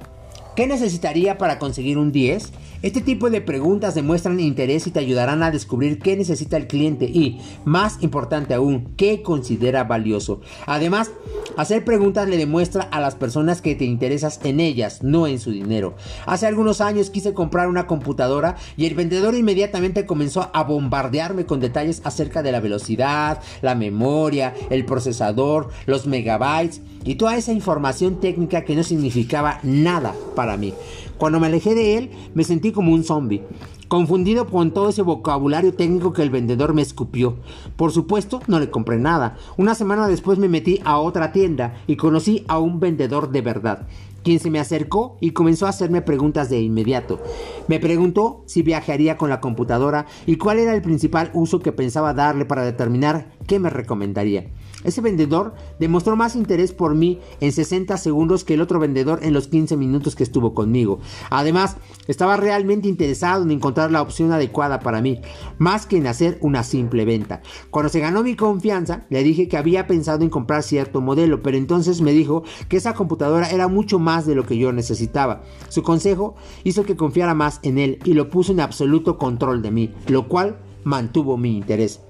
¿Qué 0.57 0.67
necesitaría 0.67 1.37
para 1.37 1.59
conseguir 1.59 1.99
un 1.99 2.11
10? 2.11 2.53
Este 2.83 3.01
tipo 3.01 3.31
de 3.31 3.41
preguntas 3.41 3.95
demuestran 3.95 4.41
interés 4.41 4.89
y 4.89 4.91
te 4.91 4.99
ayudarán 4.99 5.45
a 5.45 5.53
descubrir 5.53 6.01
qué 6.01 6.17
necesita 6.17 6.57
el 6.57 6.67
cliente 6.67 7.05
y, 7.05 7.41
más 7.65 8.03
importante 8.03 8.55
aún, 8.55 8.95
qué 8.97 9.23
considera 9.23 9.85
valioso. 9.85 10.41
Además, 10.67 11.13
hacer 11.57 11.85
preguntas 11.85 12.29
le 12.29 12.37
demuestra 12.37 12.83
a 12.83 13.01
las 13.01 13.15
personas 13.15 13.63
que 13.63 13.77
te 13.77 13.85
interesas 13.85 14.41
en 14.43 14.59
ellas, 14.59 15.05
no 15.05 15.29
en 15.29 15.39
su 15.39 15.53
dinero. 15.53 15.95
Hace 16.27 16.49
algunos 16.49 16.81
años 16.81 17.11
quise 17.11 17.35
comprar 17.35 17.69
una 17.69 17.87
computadora 17.87 18.57
y 18.77 18.87
el 18.87 18.97
vendedor 18.97 19.37
inmediatamente 19.37 20.05
comenzó 20.05 20.51
a 20.53 20.65
bombardearme 20.65 21.47
con 21.47 21.61
detalles 21.61 22.03
acerca 22.05 22.43
de 22.43 22.51
la 22.51 22.59
velocidad, 22.59 23.41
la 23.61 23.77
memoria, 23.77 24.55
el 24.71 24.85
procesador, 24.85 25.69
los 25.87 26.09
megabytes 26.09 26.81
y 27.05 27.15
toda 27.15 27.37
esa 27.37 27.53
información 27.53 28.19
técnica 28.19 28.65
que 28.65 28.75
no 28.75 28.83
significaba 28.83 29.61
nada 29.63 30.15
para 30.35 30.57
mí. 30.57 30.75
Cuando 31.23 31.39
me 31.39 31.47
alejé 31.47 31.77
de 31.77 31.99
él, 31.99 32.11
me 32.35 32.43
sentí 32.43 32.73
como 32.73 32.93
un 32.93 33.05
zombie 33.05 33.45
confundido 33.87 34.49
con 34.49 34.73
todo 34.73 34.89
ese 34.89 35.03
vocabulario 35.03 35.73
técnico 35.73 36.13
que 36.13 36.23
el 36.23 36.31
vendedor 36.31 36.75
me 36.75 36.83
escupió. 36.83 37.37
Por 37.77 37.93
supuesto, 37.93 38.41
no 38.49 38.59
le 38.59 38.71
compré 38.71 38.99
nada. 38.99 39.37
Una 39.57 39.77
semana 39.77 40.09
después 40.09 40.41
me 40.41 40.49
metí 40.49 40.81
a 40.85 40.99
otra 40.99 41.31
tienda 41.31 41.77
y 41.87 41.95
conocí 41.95 42.45
a 42.49 42.59
un 42.59 42.81
vendedor 42.81 43.31
de 43.31 43.41
verdad 43.41 43.87
quien 44.25 44.41
se 44.41 44.51
me 44.51 44.61
acercó 44.61 45.17
y 45.21 45.31
comenzó 45.33 45.67
a 45.67 45.71
hacerme 45.71 46.03
preguntas 46.03 46.49
de 46.49 46.61
inmediato. 46.61 47.21
Me 47.69 47.81
preguntó 47.81 48.43
si 48.47 48.63
viajaría 48.63 49.17
con 49.17 49.31
la 49.31 49.41
computadora 49.41 50.07
y 50.27 50.37
cuál 50.37 50.59
era 50.59 50.75
el 50.75 50.83
principal 50.83 51.31
uso 51.35 51.61
que 51.61 51.73
pensaba 51.73 52.15
darle 52.15 52.45
para 52.45 52.65
determinar 52.65 53.33
qué 53.47 53.59
me 53.59 53.71
recomendaría. 53.71 54.47
Ese 54.85 55.01
vendedor 55.01 55.55
demostró 55.79 56.17
más 56.17 56.35
interés 56.35 56.73
por 56.73 56.95
mí 56.95 57.21
en 57.41 57.53
60 57.53 57.97
segundos 57.97 58.45
que 58.45 58.55
el 58.55 58.61
otro 58.61 58.81
vendedor 58.81 59.21
en 59.23 59.33
los 59.33 59.49
15 59.49 59.77
minutos 59.77 60.17
que 60.17 60.23
estuvo 60.23 60.55
conmigo. 60.55 61.01
Además, 61.31 61.77
estaba 62.09 62.37
realmente 62.37 62.89
interesado 62.89 63.45
en 63.45 63.51
encontrar 63.51 63.91
la 63.91 64.03
opción 64.03 64.33
adecuada 64.33 64.81
para 64.81 65.01
mí, 65.01 65.21
más 65.59 65.87
que 65.87 65.97
en 65.99 66.07
hacer 66.07 66.39
una 66.41 66.65
simple 66.65 67.05
venta. 67.05 67.43
Cuando 67.71 67.89
se 67.89 68.01
ganó 68.01 68.23
mi 68.23 68.35
confianza, 68.35 69.07
le 69.09 69.23
dije 69.23 69.49
que 69.49 69.57
había 69.57 69.87
pensado 69.87 70.23
en 70.23 70.31
comprar 70.31 70.63
cierto 70.63 71.01
modelo, 71.01 71.43
pero 71.43 71.57
entonces 71.57 72.01
me 72.01 72.13
dijo 72.13 72.43
que 72.69 72.77
esa 72.77 72.95
computadora 72.95 73.51
era 73.51 73.69
mucho 73.69 73.99
más 73.99 74.27
de 74.27 74.35
lo 74.35 74.45
que 74.47 74.59
yo 74.59 74.73
necesitaba. 74.73 75.43
Su 75.69 75.83
consejo 75.83 76.35
hizo 76.65 76.85
que 76.85 76.97
confiara 76.97 77.35
más 77.35 77.61
en 77.63 77.79
él 77.79 77.99
y 78.05 78.15
lo 78.15 78.31
puso 78.31 78.53
en 78.53 78.61
absoluto 78.61 79.19
control 79.19 79.63
de 79.63 79.71
mí, 79.71 79.95
lo 80.09 80.29
cual 80.29 80.59
mantuvo 80.85 81.37
mi 81.37 81.57
interés. 81.57 82.01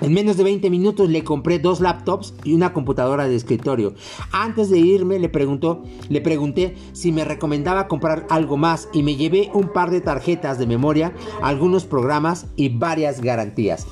En 0.00 0.14
menos 0.14 0.38
de 0.38 0.44
20 0.44 0.70
minutos 0.70 1.10
le 1.10 1.24
compré 1.24 1.58
dos 1.58 1.80
laptops 1.80 2.32
y 2.44 2.54
una 2.54 2.72
computadora 2.72 3.28
de 3.28 3.36
escritorio. 3.36 3.94
Antes 4.32 4.70
de 4.70 4.78
irme 4.78 5.18
le 5.18 5.28
preguntó, 5.28 5.82
le 6.08 6.22
pregunté 6.22 6.74
si 6.92 7.12
me 7.12 7.24
recomendaba 7.24 7.86
comprar 7.86 8.26
algo 8.30 8.56
más 8.56 8.88
y 8.94 9.02
me 9.02 9.16
llevé 9.16 9.50
un 9.52 9.72
par 9.72 9.90
de 9.90 10.00
tarjetas 10.00 10.58
de 10.58 10.66
memoria, 10.66 11.12
algunos 11.42 11.84
programas 11.84 12.46
y 12.56 12.70
varias 12.70 13.20
garantías. 13.20 13.86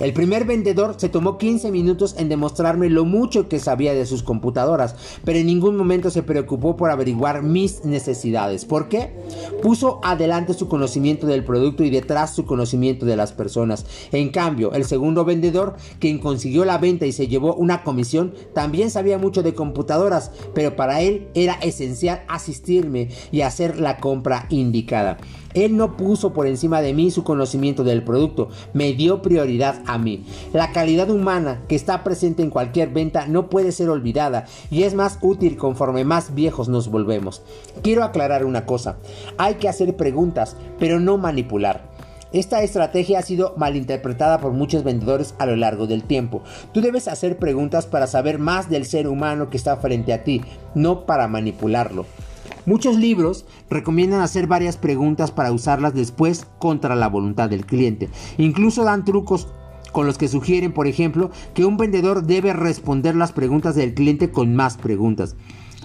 El 0.00 0.14
primer 0.14 0.46
vendedor 0.46 0.94
se 0.96 1.10
tomó 1.10 1.36
15 1.36 1.70
minutos 1.70 2.14
en 2.16 2.30
demostrarme 2.30 2.88
lo 2.88 3.04
mucho 3.04 3.50
que 3.50 3.58
sabía 3.58 3.92
de 3.92 4.06
sus 4.06 4.22
computadoras, 4.22 4.94
pero 5.24 5.38
en 5.38 5.44
ningún 5.44 5.76
momento 5.76 6.10
se 6.10 6.22
preocupó 6.22 6.74
por 6.74 6.90
averiguar 6.90 7.42
mis 7.42 7.84
necesidades. 7.84 8.64
¿Por 8.64 8.88
qué? 8.88 9.12
Puso 9.62 10.00
adelante 10.02 10.54
su 10.54 10.68
conocimiento 10.68 11.26
del 11.26 11.44
producto 11.44 11.84
y 11.84 11.90
detrás 11.90 12.34
su 12.34 12.46
conocimiento 12.46 13.04
de 13.04 13.16
las 13.16 13.32
personas. 13.32 13.84
En 14.10 14.30
cambio, 14.30 14.72
el 14.72 14.86
segundo 14.86 15.26
vendedor, 15.26 15.76
quien 15.98 16.18
consiguió 16.18 16.64
la 16.64 16.78
venta 16.78 17.04
y 17.04 17.12
se 17.12 17.28
llevó 17.28 17.54
una 17.54 17.82
comisión, 17.82 18.32
también 18.54 18.90
sabía 18.90 19.18
mucho 19.18 19.42
de 19.42 19.52
computadoras, 19.52 20.30
pero 20.54 20.76
para 20.76 21.02
él 21.02 21.28
era 21.34 21.58
esencial 21.60 22.22
asistirme 22.26 23.10
y 23.32 23.42
hacer 23.42 23.78
la 23.78 23.98
compra 23.98 24.46
indicada. 24.48 25.18
Él 25.54 25.76
no 25.76 25.96
puso 25.96 26.32
por 26.32 26.46
encima 26.46 26.80
de 26.80 26.94
mí 26.94 27.10
su 27.10 27.24
conocimiento 27.24 27.82
del 27.82 28.04
producto, 28.04 28.48
me 28.72 28.92
dio 28.92 29.22
prioridad 29.22 29.82
a 29.86 29.98
mí. 29.98 30.24
La 30.52 30.72
calidad 30.72 31.10
humana 31.10 31.62
que 31.68 31.74
está 31.74 32.04
presente 32.04 32.42
en 32.42 32.50
cualquier 32.50 32.90
venta 32.90 33.26
no 33.26 33.50
puede 33.50 33.72
ser 33.72 33.88
olvidada 33.88 34.46
y 34.70 34.84
es 34.84 34.94
más 34.94 35.18
útil 35.22 35.56
conforme 35.56 36.04
más 36.04 36.34
viejos 36.34 36.68
nos 36.68 36.88
volvemos. 36.88 37.42
Quiero 37.82 38.04
aclarar 38.04 38.44
una 38.44 38.64
cosa, 38.66 38.98
hay 39.38 39.54
que 39.54 39.68
hacer 39.68 39.96
preguntas, 39.96 40.56
pero 40.78 41.00
no 41.00 41.18
manipular. 41.18 41.90
Esta 42.32 42.62
estrategia 42.62 43.18
ha 43.18 43.22
sido 43.22 43.54
malinterpretada 43.56 44.38
por 44.38 44.52
muchos 44.52 44.84
vendedores 44.84 45.34
a 45.38 45.46
lo 45.46 45.56
largo 45.56 45.88
del 45.88 46.04
tiempo. 46.04 46.42
Tú 46.72 46.80
debes 46.80 47.08
hacer 47.08 47.38
preguntas 47.38 47.86
para 47.86 48.06
saber 48.06 48.38
más 48.38 48.70
del 48.70 48.86
ser 48.86 49.08
humano 49.08 49.50
que 49.50 49.56
está 49.56 49.76
frente 49.78 50.12
a 50.12 50.22
ti, 50.22 50.40
no 50.76 51.06
para 51.06 51.26
manipularlo. 51.26 52.06
Muchos 52.70 52.96
libros 52.96 53.46
recomiendan 53.68 54.20
hacer 54.20 54.46
varias 54.46 54.76
preguntas 54.76 55.32
para 55.32 55.50
usarlas 55.50 55.92
después 55.92 56.46
contra 56.60 56.94
la 56.94 57.08
voluntad 57.08 57.50
del 57.50 57.66
cliente. 57.66 58.10
Incluso 58.38 58.84
dan 58.84 59.04
trucos 59.04 59.48
con 59.90 60.06
los 60.06 60.18
que 60.18 60.28
sugieren, 60.28 60.70
por 60.70 60.86
ejemplo, 60.86 61.32
que 61.52 61.64
un 61.64 61.76
vendedor 61.76 62.22
debe 62.22 62.52
responder 62.52 63.16
las 63.16 63.32
preguntas 63.32 63.74
del 63.74 63.92
cliente 63.92 64.30
con 64.30 64.54
más 64.54 64.76
preguntas. 64.76 65.34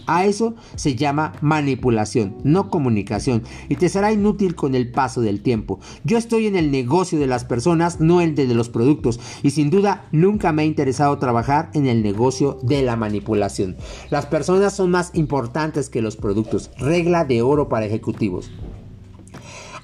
A 0.08 0.26
eso 0.26 0.56
se 0.76 0.96
llama 0.96 1.34
manipulación, 1.42 2.38
no 2.44 2.70
comunicación, 2.70 3.44
y 3.70 3.76
te 3.76 3.90
será 3.90 4.12
inútil 4.12 4.56
con 4.56 4.76
el 4.76 4.92
paso 4.92 5.22
del 5.22 5.42
tiempo. 5.42 5.80
Yo 6.04 6.18
estoy 6.18 6.48
en 6.48 6.56
el 6.56 6.72
negocio 6.72 7.20
de 7.20 7.28
las 7.28 7.46
personas, 7.46 8.00
no 8.00 8.22
el 8.22 8.36
de 8.36 8.46
los 8.54 8.70
productos, 8.70 9.20
y 9.44 9.52
sin 9.52 9.70
duda 9.70 10.08
nunca 10.12 10.52
me 10.52 10.62
ha 10.64 10.66
interesado 10.66 11.18
trabajar 11.18 11.70
en 11.74 11.88
el 11.88 12.04
negocio 12.04 12.60
de 12.64 12.82
la 12.82 12.96
manipulación. 12.96 13.78
Las 14.10 14.26
personas 14.26 14.76
son 14.76 14.92
más 14.92 15.12
importantes 15.14 15.90
que 15.90 16.02
los 16.02 16.16
productos, 16.16 16.72
regla 16.78 17.26
de 17.26 17.42
oro 17.42 17.70
para 17.70 17.86
ejecutivos. 17.86 18.52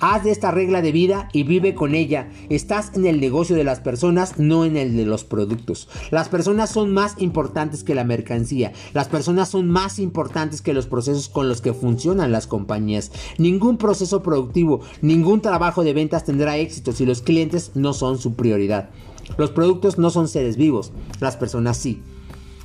Haz 0.04 0.24
de 0.24 0.32
esta 0.32 0.50
regla 0.50 0.82
de 0.82 0.92
vida 0.92 1.30
y 1.32 1.44
vive 1.44 1.76
con 1.76 1.94
ella. 1.94 2.28
Estás 2.50 2.92
en 2.96 3.06
el 3.06 3.22
negocio 3.22 3.56
de 3.56 3.64
las 3.64 3.82
personas, 3.82 4.40
no 4.40 4.66
en 4.66 4.76
el 4.76 4.98
de 4.98 5.06
los 5.06 5.24
productos. 5.24 5.90
Las 6.10 6.28
personas 6.28 6.72
son 6.72 6.92
más 6.92 7.22
importantes 7.22 7.84
que 7.84 7.94
la 7.94 8.04
mercancía. 8.04 8.74
Las 8.94 9.10
personas 9.10 9.50
son 9.50 9.70
más 9.70 10.00
importantes 10.00 10.64
que 10.64 10.74
los 10.74 10.88
procesos 10.88 11.30
con 11.30 11.48
los 11.48 11.62
que 11.62 11.76
funcionan 11.76 12.32
las 12.32 12.48
compañías. 12.48 13.12
Ningún 13.38 13.78
proceso 13.78 14.24
productivo, 14.24 14.82
ningún 15.04 15.40
trabajo 15.42 15.84
de 15.84 15.94
ventas 15.94 16.26
tendrá 16.26 16.58
éxito 16.58 16.94
si 16.94 17.06
los 17.06 17.22
clientes 17.22 17.74
no 17.76 17.94
son 17.94 18.18
su 18.18 18.34
prioridad. 18.34 18.90
Los 19.38 19.52
productos 19.52 20.00
no 20.00 20.10
son 20.10 20.28
seres 20.28 20.58
vivos, 20.58 20.92
las 21.20 21.38
personas 21.38 21.78
sí. 21.78 22.02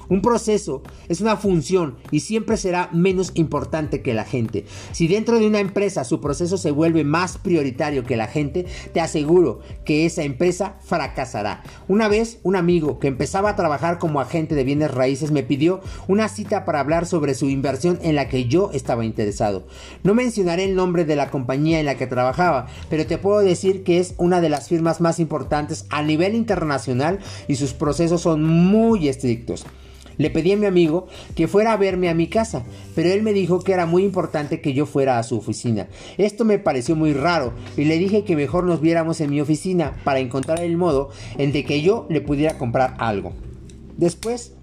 Un 0.08 0.22
proceso 0.22 0.82
es 1.08 1.20
una 1.20 1.36
función 1.36 1.96
y 2.10 2.20
siempre 2.20 2.56
será 2.56 2.90
menos 2.92 3.32
importante 3.34 4.02
que 4.02 4.14
la 4.14 4.24
gente. 4.24 4.64
Si 4.92 5.08
dentro 5.08 5.38
de 5.38 5.46
una 5.46 5.60
empresa 5.60 6.04
su 6.04 6.20
proceso 6.20 6.56
se 6.58 6.70
vuelve 6.70 7.04
más 7.04 7.38
prioritario 7.38 8.04
que 8.04 8.16
la 8.16 8.28
gente, 8.28 8.66
te 8.92 9.00
aseguro 9.00 9.60
que 9.84 10.06
esa 10.06 10.22
empresa 10.22 10.76
fracasará. 10.84 11.62
Una 11.88 12.08
vez 12.08 12.38
un 12.42 12.56
amigo 12.56 12.98
que 12.98 13.08
empezaba 13.08 13.50
a 13.50 13.56
trabajar 13.56 13.98
como 13.98 14.20
agente 14.20 14.54
de 14.54 14.64
bienes 14.64 14.92
raíces 14.92 15.30
me 15.30 15.42
pidió 15.42 15.80
una 16.06 16.28
cita 16.28 16.64
para 16.64 16.80
hablar 16.80 17.06
sobre 17.06 17.34
su 17.34 17.48
inversión 17.48 17.98
en 18.02 18.14
la 18.14 18.28
que 18.28 18.46
yo 18.46 18.70
estaba 18.72 19.04
interesado. 19.04 19.66
No 20.02 20.14
mencionaré 20.14 20.64
el 20.64 20.74
nombre 20.74 21.04
de 21.04 21.16
la 21.16 21.30
compañía 21.30 21.80
en 21.80 21.86
la 21.86 21.96
que 21.96 22.06
trabajaba, 22.06 22.66
pero 22.88 23.06
te 23.06 23.18
puedo 23.18 23.40
decir 23.40 23.82
que 23.82 23.98
es 23.98 24.14
una 24.18 24.40
de 24.40 24.48
las 24.48 24.68
firmas 24.68 25.00
más 25.00 25.18
importantes 25.18 25.86
a 25.90 26.02
nivel 26.02 26.34
internacional 26.34 27.18
y 27.48 27.56
sus 27.56 27.72
procesos 27.72 28.22
son 28.22 28.42
muy 28.44 29.08
estrictos. 29.08 29.64
Le 30.18 30.30
pedí 30.30 30.52
a 30.52 30.56
mi 30.56 30.66
amigo 30.66 31.06
que 31.34 31.48
fuera 31.48 31.72
a 31.72 31.76
verme 31.76 32.08
a 32.08 32.14
mi 32.14 32.28
casa, 32.28 32.64
pero 32.94 33.10
él 33.10 33.22
me 33.22 33.32
dijo 33.32 33.60
que 33.60 33.72
era 33.72 33.86
muy 33.86 34.04
importante 34.04 34.60
que 34.60 34.72
yo 34.72 34.86
fuera 34.86 35.18
a 35.18 35.22
su 35.22 35.36
oficina. 35.36 35.88
Esto 36.16 36.44
me 36.44 36.58
pareció 36.58 36.96
muy 36.96 37.12
raro 37.12 37.52
y 37.76 37.84
le 37.84 37.98
dije 37.98 38.24
que 38.24 38.36
mejor 38.36 38.64
nos 38.64 38.80
viéramos 38.80 39.20
en 39.20 39.30
mi 39.30 39.40
oficina 39.40 39.96
para 40.04 40.20
encontrar 40.20 40.60
el 40.60 40.76
modo 40.76 41.10
en 41.38 41.52
de 41.52 41.64
que 41.64 41.82
yo 41.82 42.06
le 42.08 42.20
pudiera 42.20 42.58
comprar 42.58 42.94
algo. 42.98 43.32
Después 43.96 44.54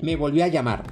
me 0.00 0.16
volvió 0.16 0.44
a 0.44 0.48
llamar 0.48 0.84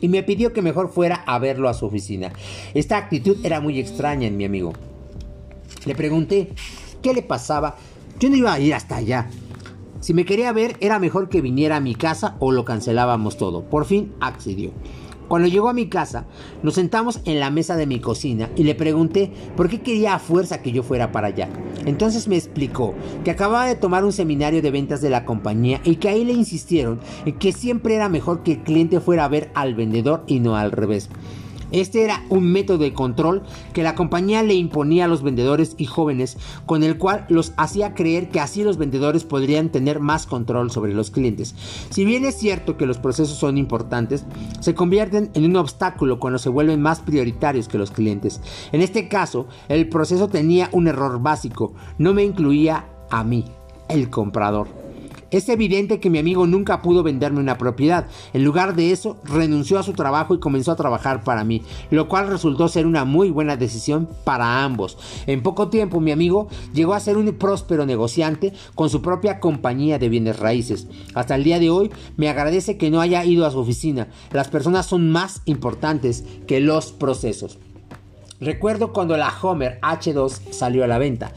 y 0.00 0.08
me 0.08 0.22
pidió 0.22 0.52
que 0.52 0.62
mejor 0.62 0.90
fuera 0.90 1.22
a 1.26 1.38
verlo 1.38 1.68
a 1.68 1.74
su 1.74 1.86
oficina. 1.86 2.32
Esta 2.74 2.96
actitud 2.96 3.38
era 3.44 3.60
muy 3.60 3.78
extraña 3.78 4.26
en 4.26 4.36
mi 4.36 4.44
amigo. 4.44 4.72
Le 5.86 5.94
pregunté 5.94 6.50
qué 7.02 7.14
le 7.14 7.22
pasaba. 7.22 7.76
Yo 8.18 8.28
no 8.28 8.36
iba 8.36 8.52
a 8.52 8.60
ir 8.60 8.74
hasta 8.74 8.96
allá. 8.96 9.30
Si 10.02 10.14
me 10.14 10.24
quería 10.24 10.52
ver, 10.52 10.76
era 10.80 10.98
mejor 10.98 11.28
que 11.28 11.40
viniera 11.40 11.76
a 11.76 11.80
mi 11.80 11.94
casa 11.94 12.34
o 12.40 12.50
lo 12.50 12.64
cancelábamos 12.64 13.36
todo. 13.36 13.62
Por 13.62 13.84
fin 13.84 14.12
accedió. 14.18 14.72
Cuando 15.28 15.46
llegó 15.46 15.68
a 15.68 15.74
mi 15.74 15.86
casa, 15.88 16.26
nos 16.64 16.74
sentamos 16.74 17.20
en 17.24 17.38
la 17.38 17.52
mesa 17.52 17.76
de 17.76 17.86
mi 17.86 18.00
cocina 18.00 18.50
y 18.56 18.64
le 18.64 18.74
pregunté 18.74 19.32
por 19.56 19.68
qué 19.68 19.80
quería 19.80 20.14
a 20.14 20.18
fuerza 20.18 20.60
que 20.60 20.72
yo 20.72 20.82
fuera 20.82 21.12
para 21.12 21.28
allá. 21.28 21.48
Entonces 21.86 22.26
me 22.26 22.34
explicó 22.34 22.94
que 23.22 23.30
acababa 23.30 23.64
de 23.66 23.76
tomar 23.76 24.04
un 24.04 24.12
seminario 24.12 24.60
de 24.60 24.72
ventas 24.72 25.00
de 25.02 25.10
la 25.10 25.24
compañía 25.24 25.80
y 25.84 25.96
que 25.96 26.08
ahí 26.08 26.24
le 26.24 26.32
insistieron 26.32 26.98
en 27.24 27.38
que 27.38 27.52
siempre 27.52 27.94
era 27.94 28.08
mejor 28.08 28.42
que 28.42 28.54
el 28.54 28.62
cliente 28.64 28.98
fuera 28.98 29.24
a 29.24 29.28
ver 29.28 29.52
al 29.54 29.76
vendedor 29.76 30.24
y 30.26 30.40
no 30.40 30.56
al 30.56 30.72
revés. 30.72 31.10
Este 31.72 32.04
era 32.04 32.22
un 32.28 32.44
método 32.52 32.78
de 32.78 32.92
control 32.92 33.42
que 33.72 33.82
la 33.82 33.94
compañía 33.94 34.42
le 34.42 34.54
imponía 34.54 35.06
a 35.06 35.08
los 35.08 35.22
vendedores 35.22 35.74
y 35.78 35.86
jóvenes, 35.86 36.36
con 36.66 36.82
el 36.82 36.98
cual 36.98 37.24
los 37.28 37.52
hacía 37.56 37.94
creer 37.94 38.28
que 38.28 38.40
así 38.40 38.62
los 38.62 38.76
vendedores 38.76 39.24
podrían 39.24 39.70
tener 39.70 40.00
más 40.00 40.26
control 40.26 40.70
sobre 40.70 40.94
los 40.94 41.10
clientes. 41.10 41.54
Si 41.90 42.04
bien 42.04 42.24
es 42.24 42.36
cierto 42.36 42.76
que 42.76 42.86
los 42.86 42.98
procesos 42.98 43.38
son 43.38 43.58
importantes, 43.58 44.24
se 44.60 44.74
convierten 44.74 45.30
en 45.34 45.44
un 45.44 45.56
obstáculo 45.56 46.20
cuando 46.20 46.38
se 46.38 46.48
vuelven 46.48 46.82
más 46.82 47.00
prioritarios 47.00 47.68
que 47.68 47.78
los 47.78 47.90
clientes. 47.90 48.40
En 48.72 48.82
este 48.82 49.08
caso, 49.08 49.46
el 49.68 49.88
proceso 49.88 50.28
tenía 50.28 50.68
un 50.72 50.88
error 50.88 51.20
básico, 51.20 51.72
no 51.98 52.12
me 52.14 52.24
incluía 52.24 52.86
a 53.10 53.24
mí, 53.24 53.44
el 53.88 54.10
comprador. 54.10 54.81
Es 55.32 55.48
evidente 55.48 55.98
que 55.98 56.10
mi 56.10 56.18
amigo 56.18 56.46
nunca 56.46 56.82
pudo 56.82 57.02
venderme 57.02 57.40
una 57.40 57.56
propiedad. 57.56 58.06
En 58.34 58.44
lugar 58.44 58.76
de 58.76 58.92
eso, 58.92 59.16
renunció 59.24 59.78
a 59.78 59.82
su 59.82 59.94
trabajo 59.94 60.34
y 60.34 60.40
comenzó 60.40 60.72
a 60.72 60.76
trabajar 60.76 61.24
para 61.24 61.42
mí, 61.42 61.62
lo 61.90 62.06
cual 62.06 62.28
resultó 62.28 62.68
ser 62.68 62.86
una 62.86 63.06
muy 63.06 63.30
buena 63.30 63.56
decisión 63.56 64.10
para 64.24 64.62
ambos. 64.62 64.98
En 65.26 65.42
poco 65.42 65.68
tiempo 65.68 66.00
mi 66.00 66.12
amigo 66.12 66.48
llegó 66.74 66.92
a 66.92 67.00
ser 67.00 67.16
un 67.16 67.32
próspero 67.32 67.86
negociante 67.86 68.52
con 68.74 68.90
su 68.90 69.00
propia 69.00 69.40
compañía 69.40 69.98
de 69.98 70.10
bienes 70.10 70.38
raíces. 70.38 70.86
Hasta 71.14 71.34
el 71.34 71.44
día 71.44 71.58
de 71.58 71.70
hoy 71.70 71.90
me 72.18 72.28
agradece 72.28 72.76
que 72.76 72.90
no 72.90 73.00
haya 73.00 73.24
ido 73.24 73.46
a 73.46 73.50
su 73.50 73.58
oficina. 73.58 74.08
Las 74.32 74.48
personas 74.48 74.84
son 74.84 75.10
más 75.10 75.40
importantes 75.46 76.24
que 76.46 76.60
los 76.60 76.92
procesos. 76.92 77.58
Recuerdo 78.42 78.92
cuando 78.92 79.16
la 79.16 79.32
Homer 79.40 79.78
H2 79.80 80.50
salió 80.50 80.82
a 80.82 80.88
la 80.88 80.98
venta. 80.98 81.32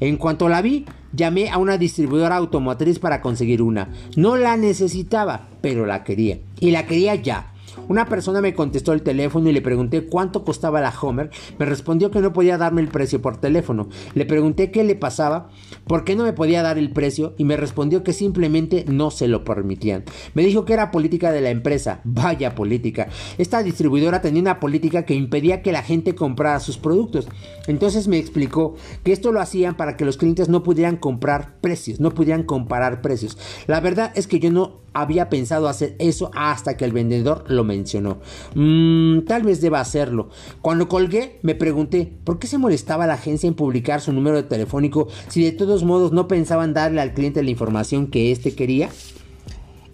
En 0.00 0.16
cuanto 0.16 0.48
la 0.48 0.60
vi, 0.60 0.84
llamé 1.12 1.50
a 1.50 1.58
una 1.58 1.78
distribuidora 1.78 2.36
automotriz 2.36 2.98
para 2.98 3.20
conseguir 3.20 3.62
una. 3.62 3.88
No 4.16 4.36
la 4.36 4.56
necesitaba, 4.56 5.48
pero 5.60 5.86
la 5.86 6.02
quería. 6.02 6.38
Y 6.58 6.72
la 6.72 6.86
quería 6.86 7.14
ya. 7.14 7.52
Una 7.88 8.06
persona 8.06 8.40
me 8.40 8.54
contestó 8.54 8.92
el 8.92 9.02
teléfono 9.02 9.48
y 9.48 9.52
le 9.52 9.62
pregunté 9.62 10.06
cuánto 10.06 10.44
costaba 10.44 10.80
la 10.80 10.92
Homer. 11.00 11.30
Me 11.58 11.66
respondió 11.66 12.10
que 12.10 12.20
no 12.20 12.32
podía 12.32 12.58
darme 12.58 12.80
el 12.80 12.88
precio 12.88 13.22
por 13.22 13.36
teléfono. 13.36 13.88
Le 14.14 14.26
pregunté 14.26 14.70
qué 14.70 14.84
le 14.84 14.94
pasaba, 14.94 15.50
por 15.86 16.04
qué 16.04 16.16
no 16.16 16.24
me 16.24 16.32
podía 16.32 16.62
dar 16.62 16.78
el 16.78 16.90
precio 16.90 17.34
y 17.38 17.44
me 17.44 17.56
respondió 17.56 18.02
que 18.02 18.12
simplemente 18.12 18.84
no 18.88 19.10
se 19.10 19.28
lo 19.28 19.44
permitían. 19.44 20.04
Me 20.34 20.44
dijo 20.44 20.64
que 20.64 20.72
era 20.72 20.90
política 20.90 21.32
de 21.32 21.40
la 21.40 21.50
empresa. 21.50 22.00
Vaya 22.04 22.54
política. 22.54 23.08
Esta 23.38 23.62
distribuidora 23.62 24.20
tenía 24.20 24.42
una 24.42 24.60
política 24.60 25.04
que 25.04 25.14
impedía 25.14 25.62
que 25.62 25.72
la 25.72 25.82
gente 25.82 26.14
comprara 26.14 26.60
sus 26.60 26.78
productos. 26.78 27.28
Entonces 27.66 28.08
me 28.08 28.18
explicó 28.18 28.74
que 29.04 29.12
esto 29.12 29.32
lo 29.32 29.40
hacían 29.40 29.76
para 29.76 29.96
que 29.96 30.04
los 30.04 30.16
clientes 30.16 30.48
no 30.48 30.62
pudieran 30.62 30.96
comprar 30.96 31.60
precios, 31.60 32.00
no 32.00 32.10
pudieran 32.12 32.42
comparar 32.42 33.00
precios. 33.00 33.38
La 33.66 33.80
verdad 33.80 34.12
es 34.14 34.26
que 34.26 34.40
yo 34.40 34.50
no 34.50 34.80
había 34.92 35.28
pensado 35.28 35.68
hacer 35.68 35.96
eso 35.98 36.30
hasta 36.34 36.76
que 36.76 36.84
el 36.84 36.92
vendedor 36.92 37.44
lo 37.48 37.64
mencionó. 37.64 38.18
Mm, 38.54 39.20
tal 39.26 39.42
vez 39.42 39.60
deba 39.60 39.80
hacerlo. 39.80 40.30
Cuando 40.60 40.88
colgué, 40.88 41.38
me 41.42 41.54
pregunté 41.54 42.12
por 42.24 42.38
qué 42.38 42.46
se 42.46 42.58
molestaba 42.58 43.06
la 43.06 43.14
agencia 43.14 43.46
en 43.46 43.54
publicar 43.54 44.00
su 44.00 44.12
número 44.12 44.36
de 44.36 44.44
telefónico 44.44 45.08
si 45.28 45.42
de 45.42 45.52
todos 45.52 45.84
modos 45.84 46.12
no 46.12 46.28
pensaban 46.28 46.74
darle 46.74 47.00
al 47.00 47.14
cliente 47.14 47.42
la 47.42 47.50
información 47.50 48.08
que 48.08 48.32
éste 48.32 48.54
quería. 48.54 48.90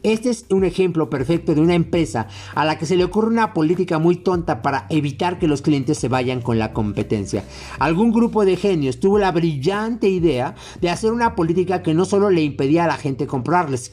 Este 0.04 0.28
es 0.28 0.44
un 0.50 0.64
ejemplo 0.64 1.08
perfecto 1.08 1.54
de 1.54 1.62
una 1.62 1.74
empresa 1.74 2.28
a 2.54 2.66
la 2.66 2.78
que 2.78 2.84
se 2.84 2.94
le 2.94 3.04
ocurre 3.04 3.28
una 3.28 3.54
política 3.54 3.98
muy 3.98 4.16
tonta 4.16 4.60
para 4.60 4.86
evitar 4.90 5.38
que 5.38 5.48
los 5.48 5.62
clientes 5.62 5.96
se 5.96 6.08
vayan 6.08 6.42
con 6.42 6.58
la 6.58 6.74
competencia. 6.74 7.42
Algún 7.78 8.12
grupo 8.12 8.44
de 8.44 8.56
genios 8.56 9.00
tuvo 9.00 9.18
la 9.18 9.32
brillante 9.32 10.10
idea 10.10 10.56
de 10.82 10.90
hacer 10.90 11.10
una 11.10 11.34
política 11.34 11.82
que 11.82 11.94
no 11.94 12.04
solo 12.04 12.28
le 12.28 12.42
impedía 12.42 12.84
a 12.84 12.88
la 12.88 12.98
gente 12.98 13.26
comprarles, 13.26 13.92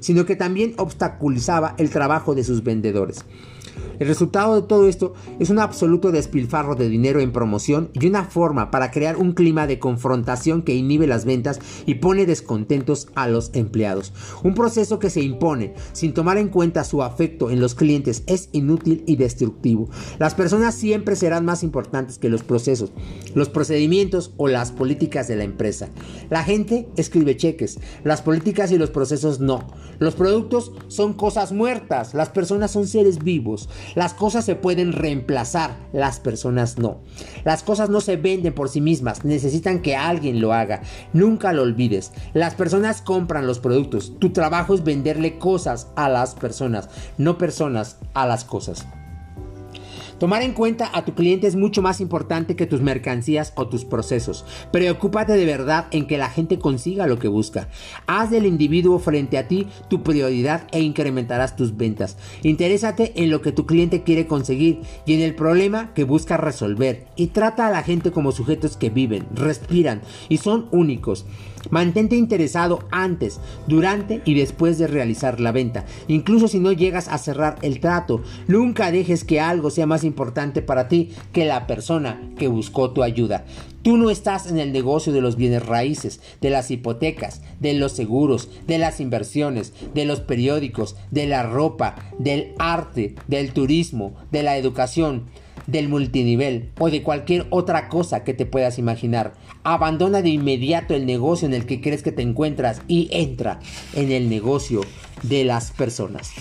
sino 0.00 0.24
que 0.24 0.36
también 0.36 0.74
obstaculizaba 0.76 1.74
el 1.78 1.90
trabajo 1.90 2.34
de 2.34 2.44
sus 2.44 2.62
vendedores. 2.62 3.24
El 3.98 4.06
resultado 4.06 4.60
de 4.60 4.66
todo 4.66 4.88
esto 4.88 5.14
es 5.40 5.50
un 5.50 5.58
absoluto 5.58 6.12
despilfarro 6.12 6.76
de 6.76 6.88
dinero 6.88 7.20
en 7.20 7.32
promoción 7.32 7.90
y 7.94 8.06
una 8.06 8.24
forma 8.24 8.70
para 8.70 8.90
crear 8.92 9.16
un 9.16 9.32
clima 9.32 9.66
de 9.66 9.80
confrontación 9.80 10.62
que 10.62 10.74
inhibe 10.74 11.06
las 11.08 11.24
ventas 11.24 11.58
y 11.84 11.96
pone 11.96 12.24
descontentos 12.24 13.08
a 13.16 13.28
los 13.28 13.50
empleados. 13.54 14.12
Un 14.44 14.54
proceso 14.54 15.00
que 15.00 15.10
se 15.10 15.20
impone 15.20 15.74
sin 15.92 16.14
tomar 16.14 16.38
en 16.38 16.48
cuenta 16.48 16.84
su 16.84 17.02
afecto 17.02 17.50
en 17.50 17.60
los 17.60 17.74
clientes 17.74 18.22
es 18.26 18.50
inútil 18.52 19.02
y 19.06 19.16
destructivo. 19.16 19.88
Las 20.18 20.34
personas 20.34 20.76
siempre 20.76 21.16
serán 21.16 21.44
más 21.44 21.64
importantes 21.64 22.18
que 22.18 22.28
los 22.28 22.44
procesos, 22.44 22.92
los 23.34 23.48
procedimientos 23.48 24.32
o 24.36 24.46
las 24.46 24.70
políticas 24.70 25.26
de 25.26 25.36
la 25.36 25.44
empresa. 25.44 25.88
La 26.30 26.44
gente 26.44 26.88
escribe 26.96 27.36
cheques, 27.36 27.80
las 28.04 28.22
políticas 28.22 28.70
y 28.70 28.78
los 28.78 28.90
procesos 28.90 29.40
no. 29.40 29.66
Los 29.98 30.14
productos 30.14 30.72
son 30.88 31.12
cosas 31.12 31.52
muertas, 31.52 32.14
las 32.14 32.28
personas 32.28 32.70
son 32.70 32.86
seres 32.86 33.18
vivos. 33.18 33.68
Las 33.94 34.14
cosas 34.14 34.44
se 34.44 34.54
pueden 34.54 34.92
reemplazar, 34.92 35.76
las 35.92 36.20
personas 36.20 36.78
no. 36.78 37.00
Las 37.44 37.62
cosas 37.62 37.90
no 37.90 38.00
se 38.00 38.16
venden 38.16 38.54
por 38.54 38.68
sí 38.68 38.80
mismas, 38.80 39.24
necesitan 39.24 39.80
que 39.80 39.96
alguien 39.96 40.40
lo 40.40 40.52
haga. 40.52 40.82
Nunca 41.12 41.52
lo 41.52 41.62
olvides. 41.62 42.12
Las 42.34 42.54
personas 42.54 43.02
compran 43.02 43.46
los 43.46 43.58
productos. 43.58 44.12
Tu 44.18 44.30
trabajo 44.30 44.74
es 44.74 44.84
venderle 44.84 45.38
cosas 45.38 45.88
a 45.96 46.08
las 46.08 46.34
personas, 46.34 46.88
no 47.16 47.38
personas 47.38 47.98
a 48.14 48.26
las 48.26 48.44
cosas. 48.44 48.86
Tomar 50.18 50.42
en 50.42 50.52
cuenta 50.52 50.90
a 50.92 51.04
tu 51.04 51.14
cliente 51.14 51.46
es 51.46 51.54
mucho 51.54 51.80
más 51.80 52.00
importante 52.00 52.56
que 52.56 52.66
tus 52.66 52.80
mercancías 52.80 53.52
o 53.54 53.68
tus 53.68 53.84
procesos. 53.84 54.44
Preocúpate 54.72 55.34
de 55.34 55.46
verdad 55.46 55.86
en 55.92 56.06
que 56.06 56.18
la 56.18 56.28
gente 56.28 56.58
consiga 56.58 57.06
lo 57.06 57.18
que 57.18 57.28
busca. 57.28 57.68
Haz 58.06 58.30
del 58.30 58.46
individuo 58.46 58.98
frente 58.98 59.38
a 59.38 59.46
ti 59.46 59.68
tu 59.88 60.02
prioridad 60.02 60.66
e 60.72 60.80
incrementarás 60.80 61.56
tus 61.56 61.76
ventas. 61.76 62.16
Interésate 62.42 63.12
en 63.16 63.30
lo 63.30 63.42
que 63.42 63.52
tu 63.52 63.66
cliente 63.66 64.02
quiere 64.02 64.26
conseguir 64.26 64.80
y 65.06 65.14
en 65.14 65.20
el 65.20 65.34
problema 65.34 65.94
que 65.94 66.04
busca 66.04 66.36
resolver. 66.36 67.06
Y 67.16 67.28
trata 67.28 67.68
a 67.68 67.70
la 67.70 67.82
gente 67.82 68.10
como 68.10 68.32
sujetos 68.32 68.76
que 68.76 68.90
viven, 68.90 69.26
respiran 69.34 70.02
y 70.28 70.38
son 70.38 70.68
únicos. 70.72 71.26
Mantente 71.70 72.16
interesado 72.16 72.80
antes, 72.90 73.40
durante 73.66 74.22
y 74.24 74.34
después 74.34 74.78
de 74.78 74.86
realizar 74.86 75.40
la 75.40 75.52
venta. 75.52 75.84
Incluso 76.08 76.48
si 76.48 76.60
no 76.60 76.72
llegas 76.72 77.08
a 77.08 77.18
cerrar 77.18 77.56
el 77.62 77.80
trato, 77.80 78.22
nunca 78.46 78.90
dejes 78.90 79.24
que 79.24 79.40
algo 79.40 79.70
sea 79.70 79.86
más 79.86 80.04
importante 80.04 80.62
para 80.62 80.88
ti 80.88 81.10
que 81.32 81.44
la 81.44 81.66
persona 81.66 82.20
que 82.36 82.48
buscó 82.48 82.90
tu 82.90 83.02
ayuda. 83.02 83.44
Tú 83.82 83.96
no 83.96 84.10
estás 84.10 84.50
en 84.50 84.58
el 84.58 84.72
negocio 84.72 85.12
de 85.12 85.20
los 85.20 85.36
bienes 85.36 85.64
raíces, 85.64 86.20
de 86.40 86.50
las 86.50 86.70
hipotecas, 86.70 87.42
de 87.60 87.74
los 87.74 87.92
seguros, 87.92 88.48
de 88.66 88.78
las 88.78 89.00
inversiones, 89.00 89.72
de 89.94 90.04
los 90.04 90.20
periódicos, 90.20 90.96
de 91.10 91.26
la 91.26 91.44
ropa, 91.44 91.94
del 92.18 92.52
arte, 92.58 93.14
del 93.28 93.52
turismo, 93.52 94.14
de 94.30 94.42
la 94.42 94.56
educación 94.56 95.24
del 95.66 95.88
multinivel 95.88 96.70
o 96.78 96.90
de 96.90 97.02
cualquier 97.02 97.46
otra 97.50 97.88
cosa 97.88 98.24
que 98.24 98.34
te 98.34 98.46
puedas 98.46 98.78
imaginar. 98.78 99.34
Abandona 99.64 100.22
de 100.22 100.30
inmediato 100.30 100.94
el 100.94 101.06
negocio 101.06 101.46
en 101.46 101.54
el 101.54 101.66
que 101.66 101.80
crees 101.80 102.02
que 102.02 102.12
te 102.12 102.22
encuentras 102.22 102.82
y 102.88 103.08
entra 103.10 103.60
en 103.94 104.12
el 104.12 104.28
negocio 104.28 104.80
de 105.22 105.44
las 105.44 105.70
personas. 105.72 106.32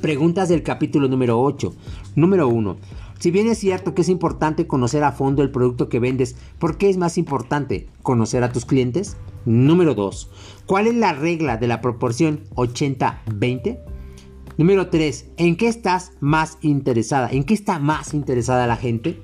Preguntas 0.00 0.48
del 0.48 0.62
capítulo 0.62 1.08
número 1.08 1.40
8. 1.40 1.74
Número 2.14 2.48
1. 2.48 2.76
Si 3.18 3.32
bien 3.32 3.48
es 3.48 3.58
cierto 3.58 3.94
que 3.94 4.02
es 4.02 4.08
importante 4.08 4.68
conocer 4.68 5.02
a 5.02 5.10
fondo 5.10 5.42
el 5.42 5.50
producto 5.50 5.88
que 5.88 5.98
vendes, 5.98 6.36
¿por 6.60 6.78
qué 6.78 6.88
es 6.88 6.96
más 6.96 7.18
importante 7.18 7.88
conocer 8.02 8.44
a 8.44 8.52
tus 8.52 8.64
clientes? 8.64 9.16
Número 9.44 9.94
2. 9.94 10.30
¿Cuál 10.66 10.86
es 10.86 10.94
la 10.94 11.14
regla 11.14 11.56
de 11.56 11.66
la 11.66 11.80
proporción 11.80 12.44
80-20? 12.54 13.80
Número 14.58 14.88
3. 14.88 15.26
¿En 15.36 15.56
qué 15.56 15.68
estás 15.68 16.10
más 16.18 16.58
interesada? 16.62 17.30
¿En 17.30 17.44
qué 17.44 17.54
está 17.54 17.78
más 17.78 18.12
interesada 18.12 18.66
la 18.66 18.74
gente? 18.74 19.22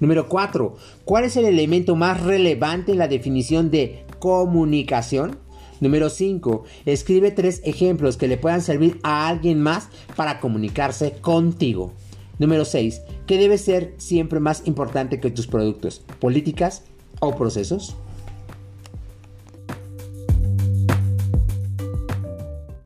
Número 0.00 0.28
4. 0.28 0.76
¿Cuál 1.06 1.24
es 1.24 1.36
el 1.38 1.46
elemento 1.46 1.96
más 1.96 2.22
relevante 2.22 2.92
en 2.92 2.98
la 2.98 3.08
definición 3.08 3.70
de 3.70 4.04
comunicación? 4.18 5.38
Número 5.80 6.10
5. 6.10 6.64
Escribe 6.84 7.30
tres 7.30 7.62
ejemplos 7.64 8.18
que 8.18 8.28
le 8.28 8.36
puedan 8.36 8.60
servir 8.60 9.00
a 9.02 9.28
alguien 9.28 9.62
más 9.62 9.88
para 10.14 10.40
comunicarse 10.40 11.12
contigo. 11.22 11.94
Número 12.38 12.66
6. 12.66 13.00
¿Qué 13.26 13.38
debe 13.38 13.56
ser 13.56 13.94
siempre 13.96 14.40
más 14.40 14.66
importante 14.66 15.20
que 15.20 15.30
tus 15.30 15.46
productos? 15.46 16.02
¿Políticas 16.18 16.82
o 17.20 17.34
procesos? 17.34 17.96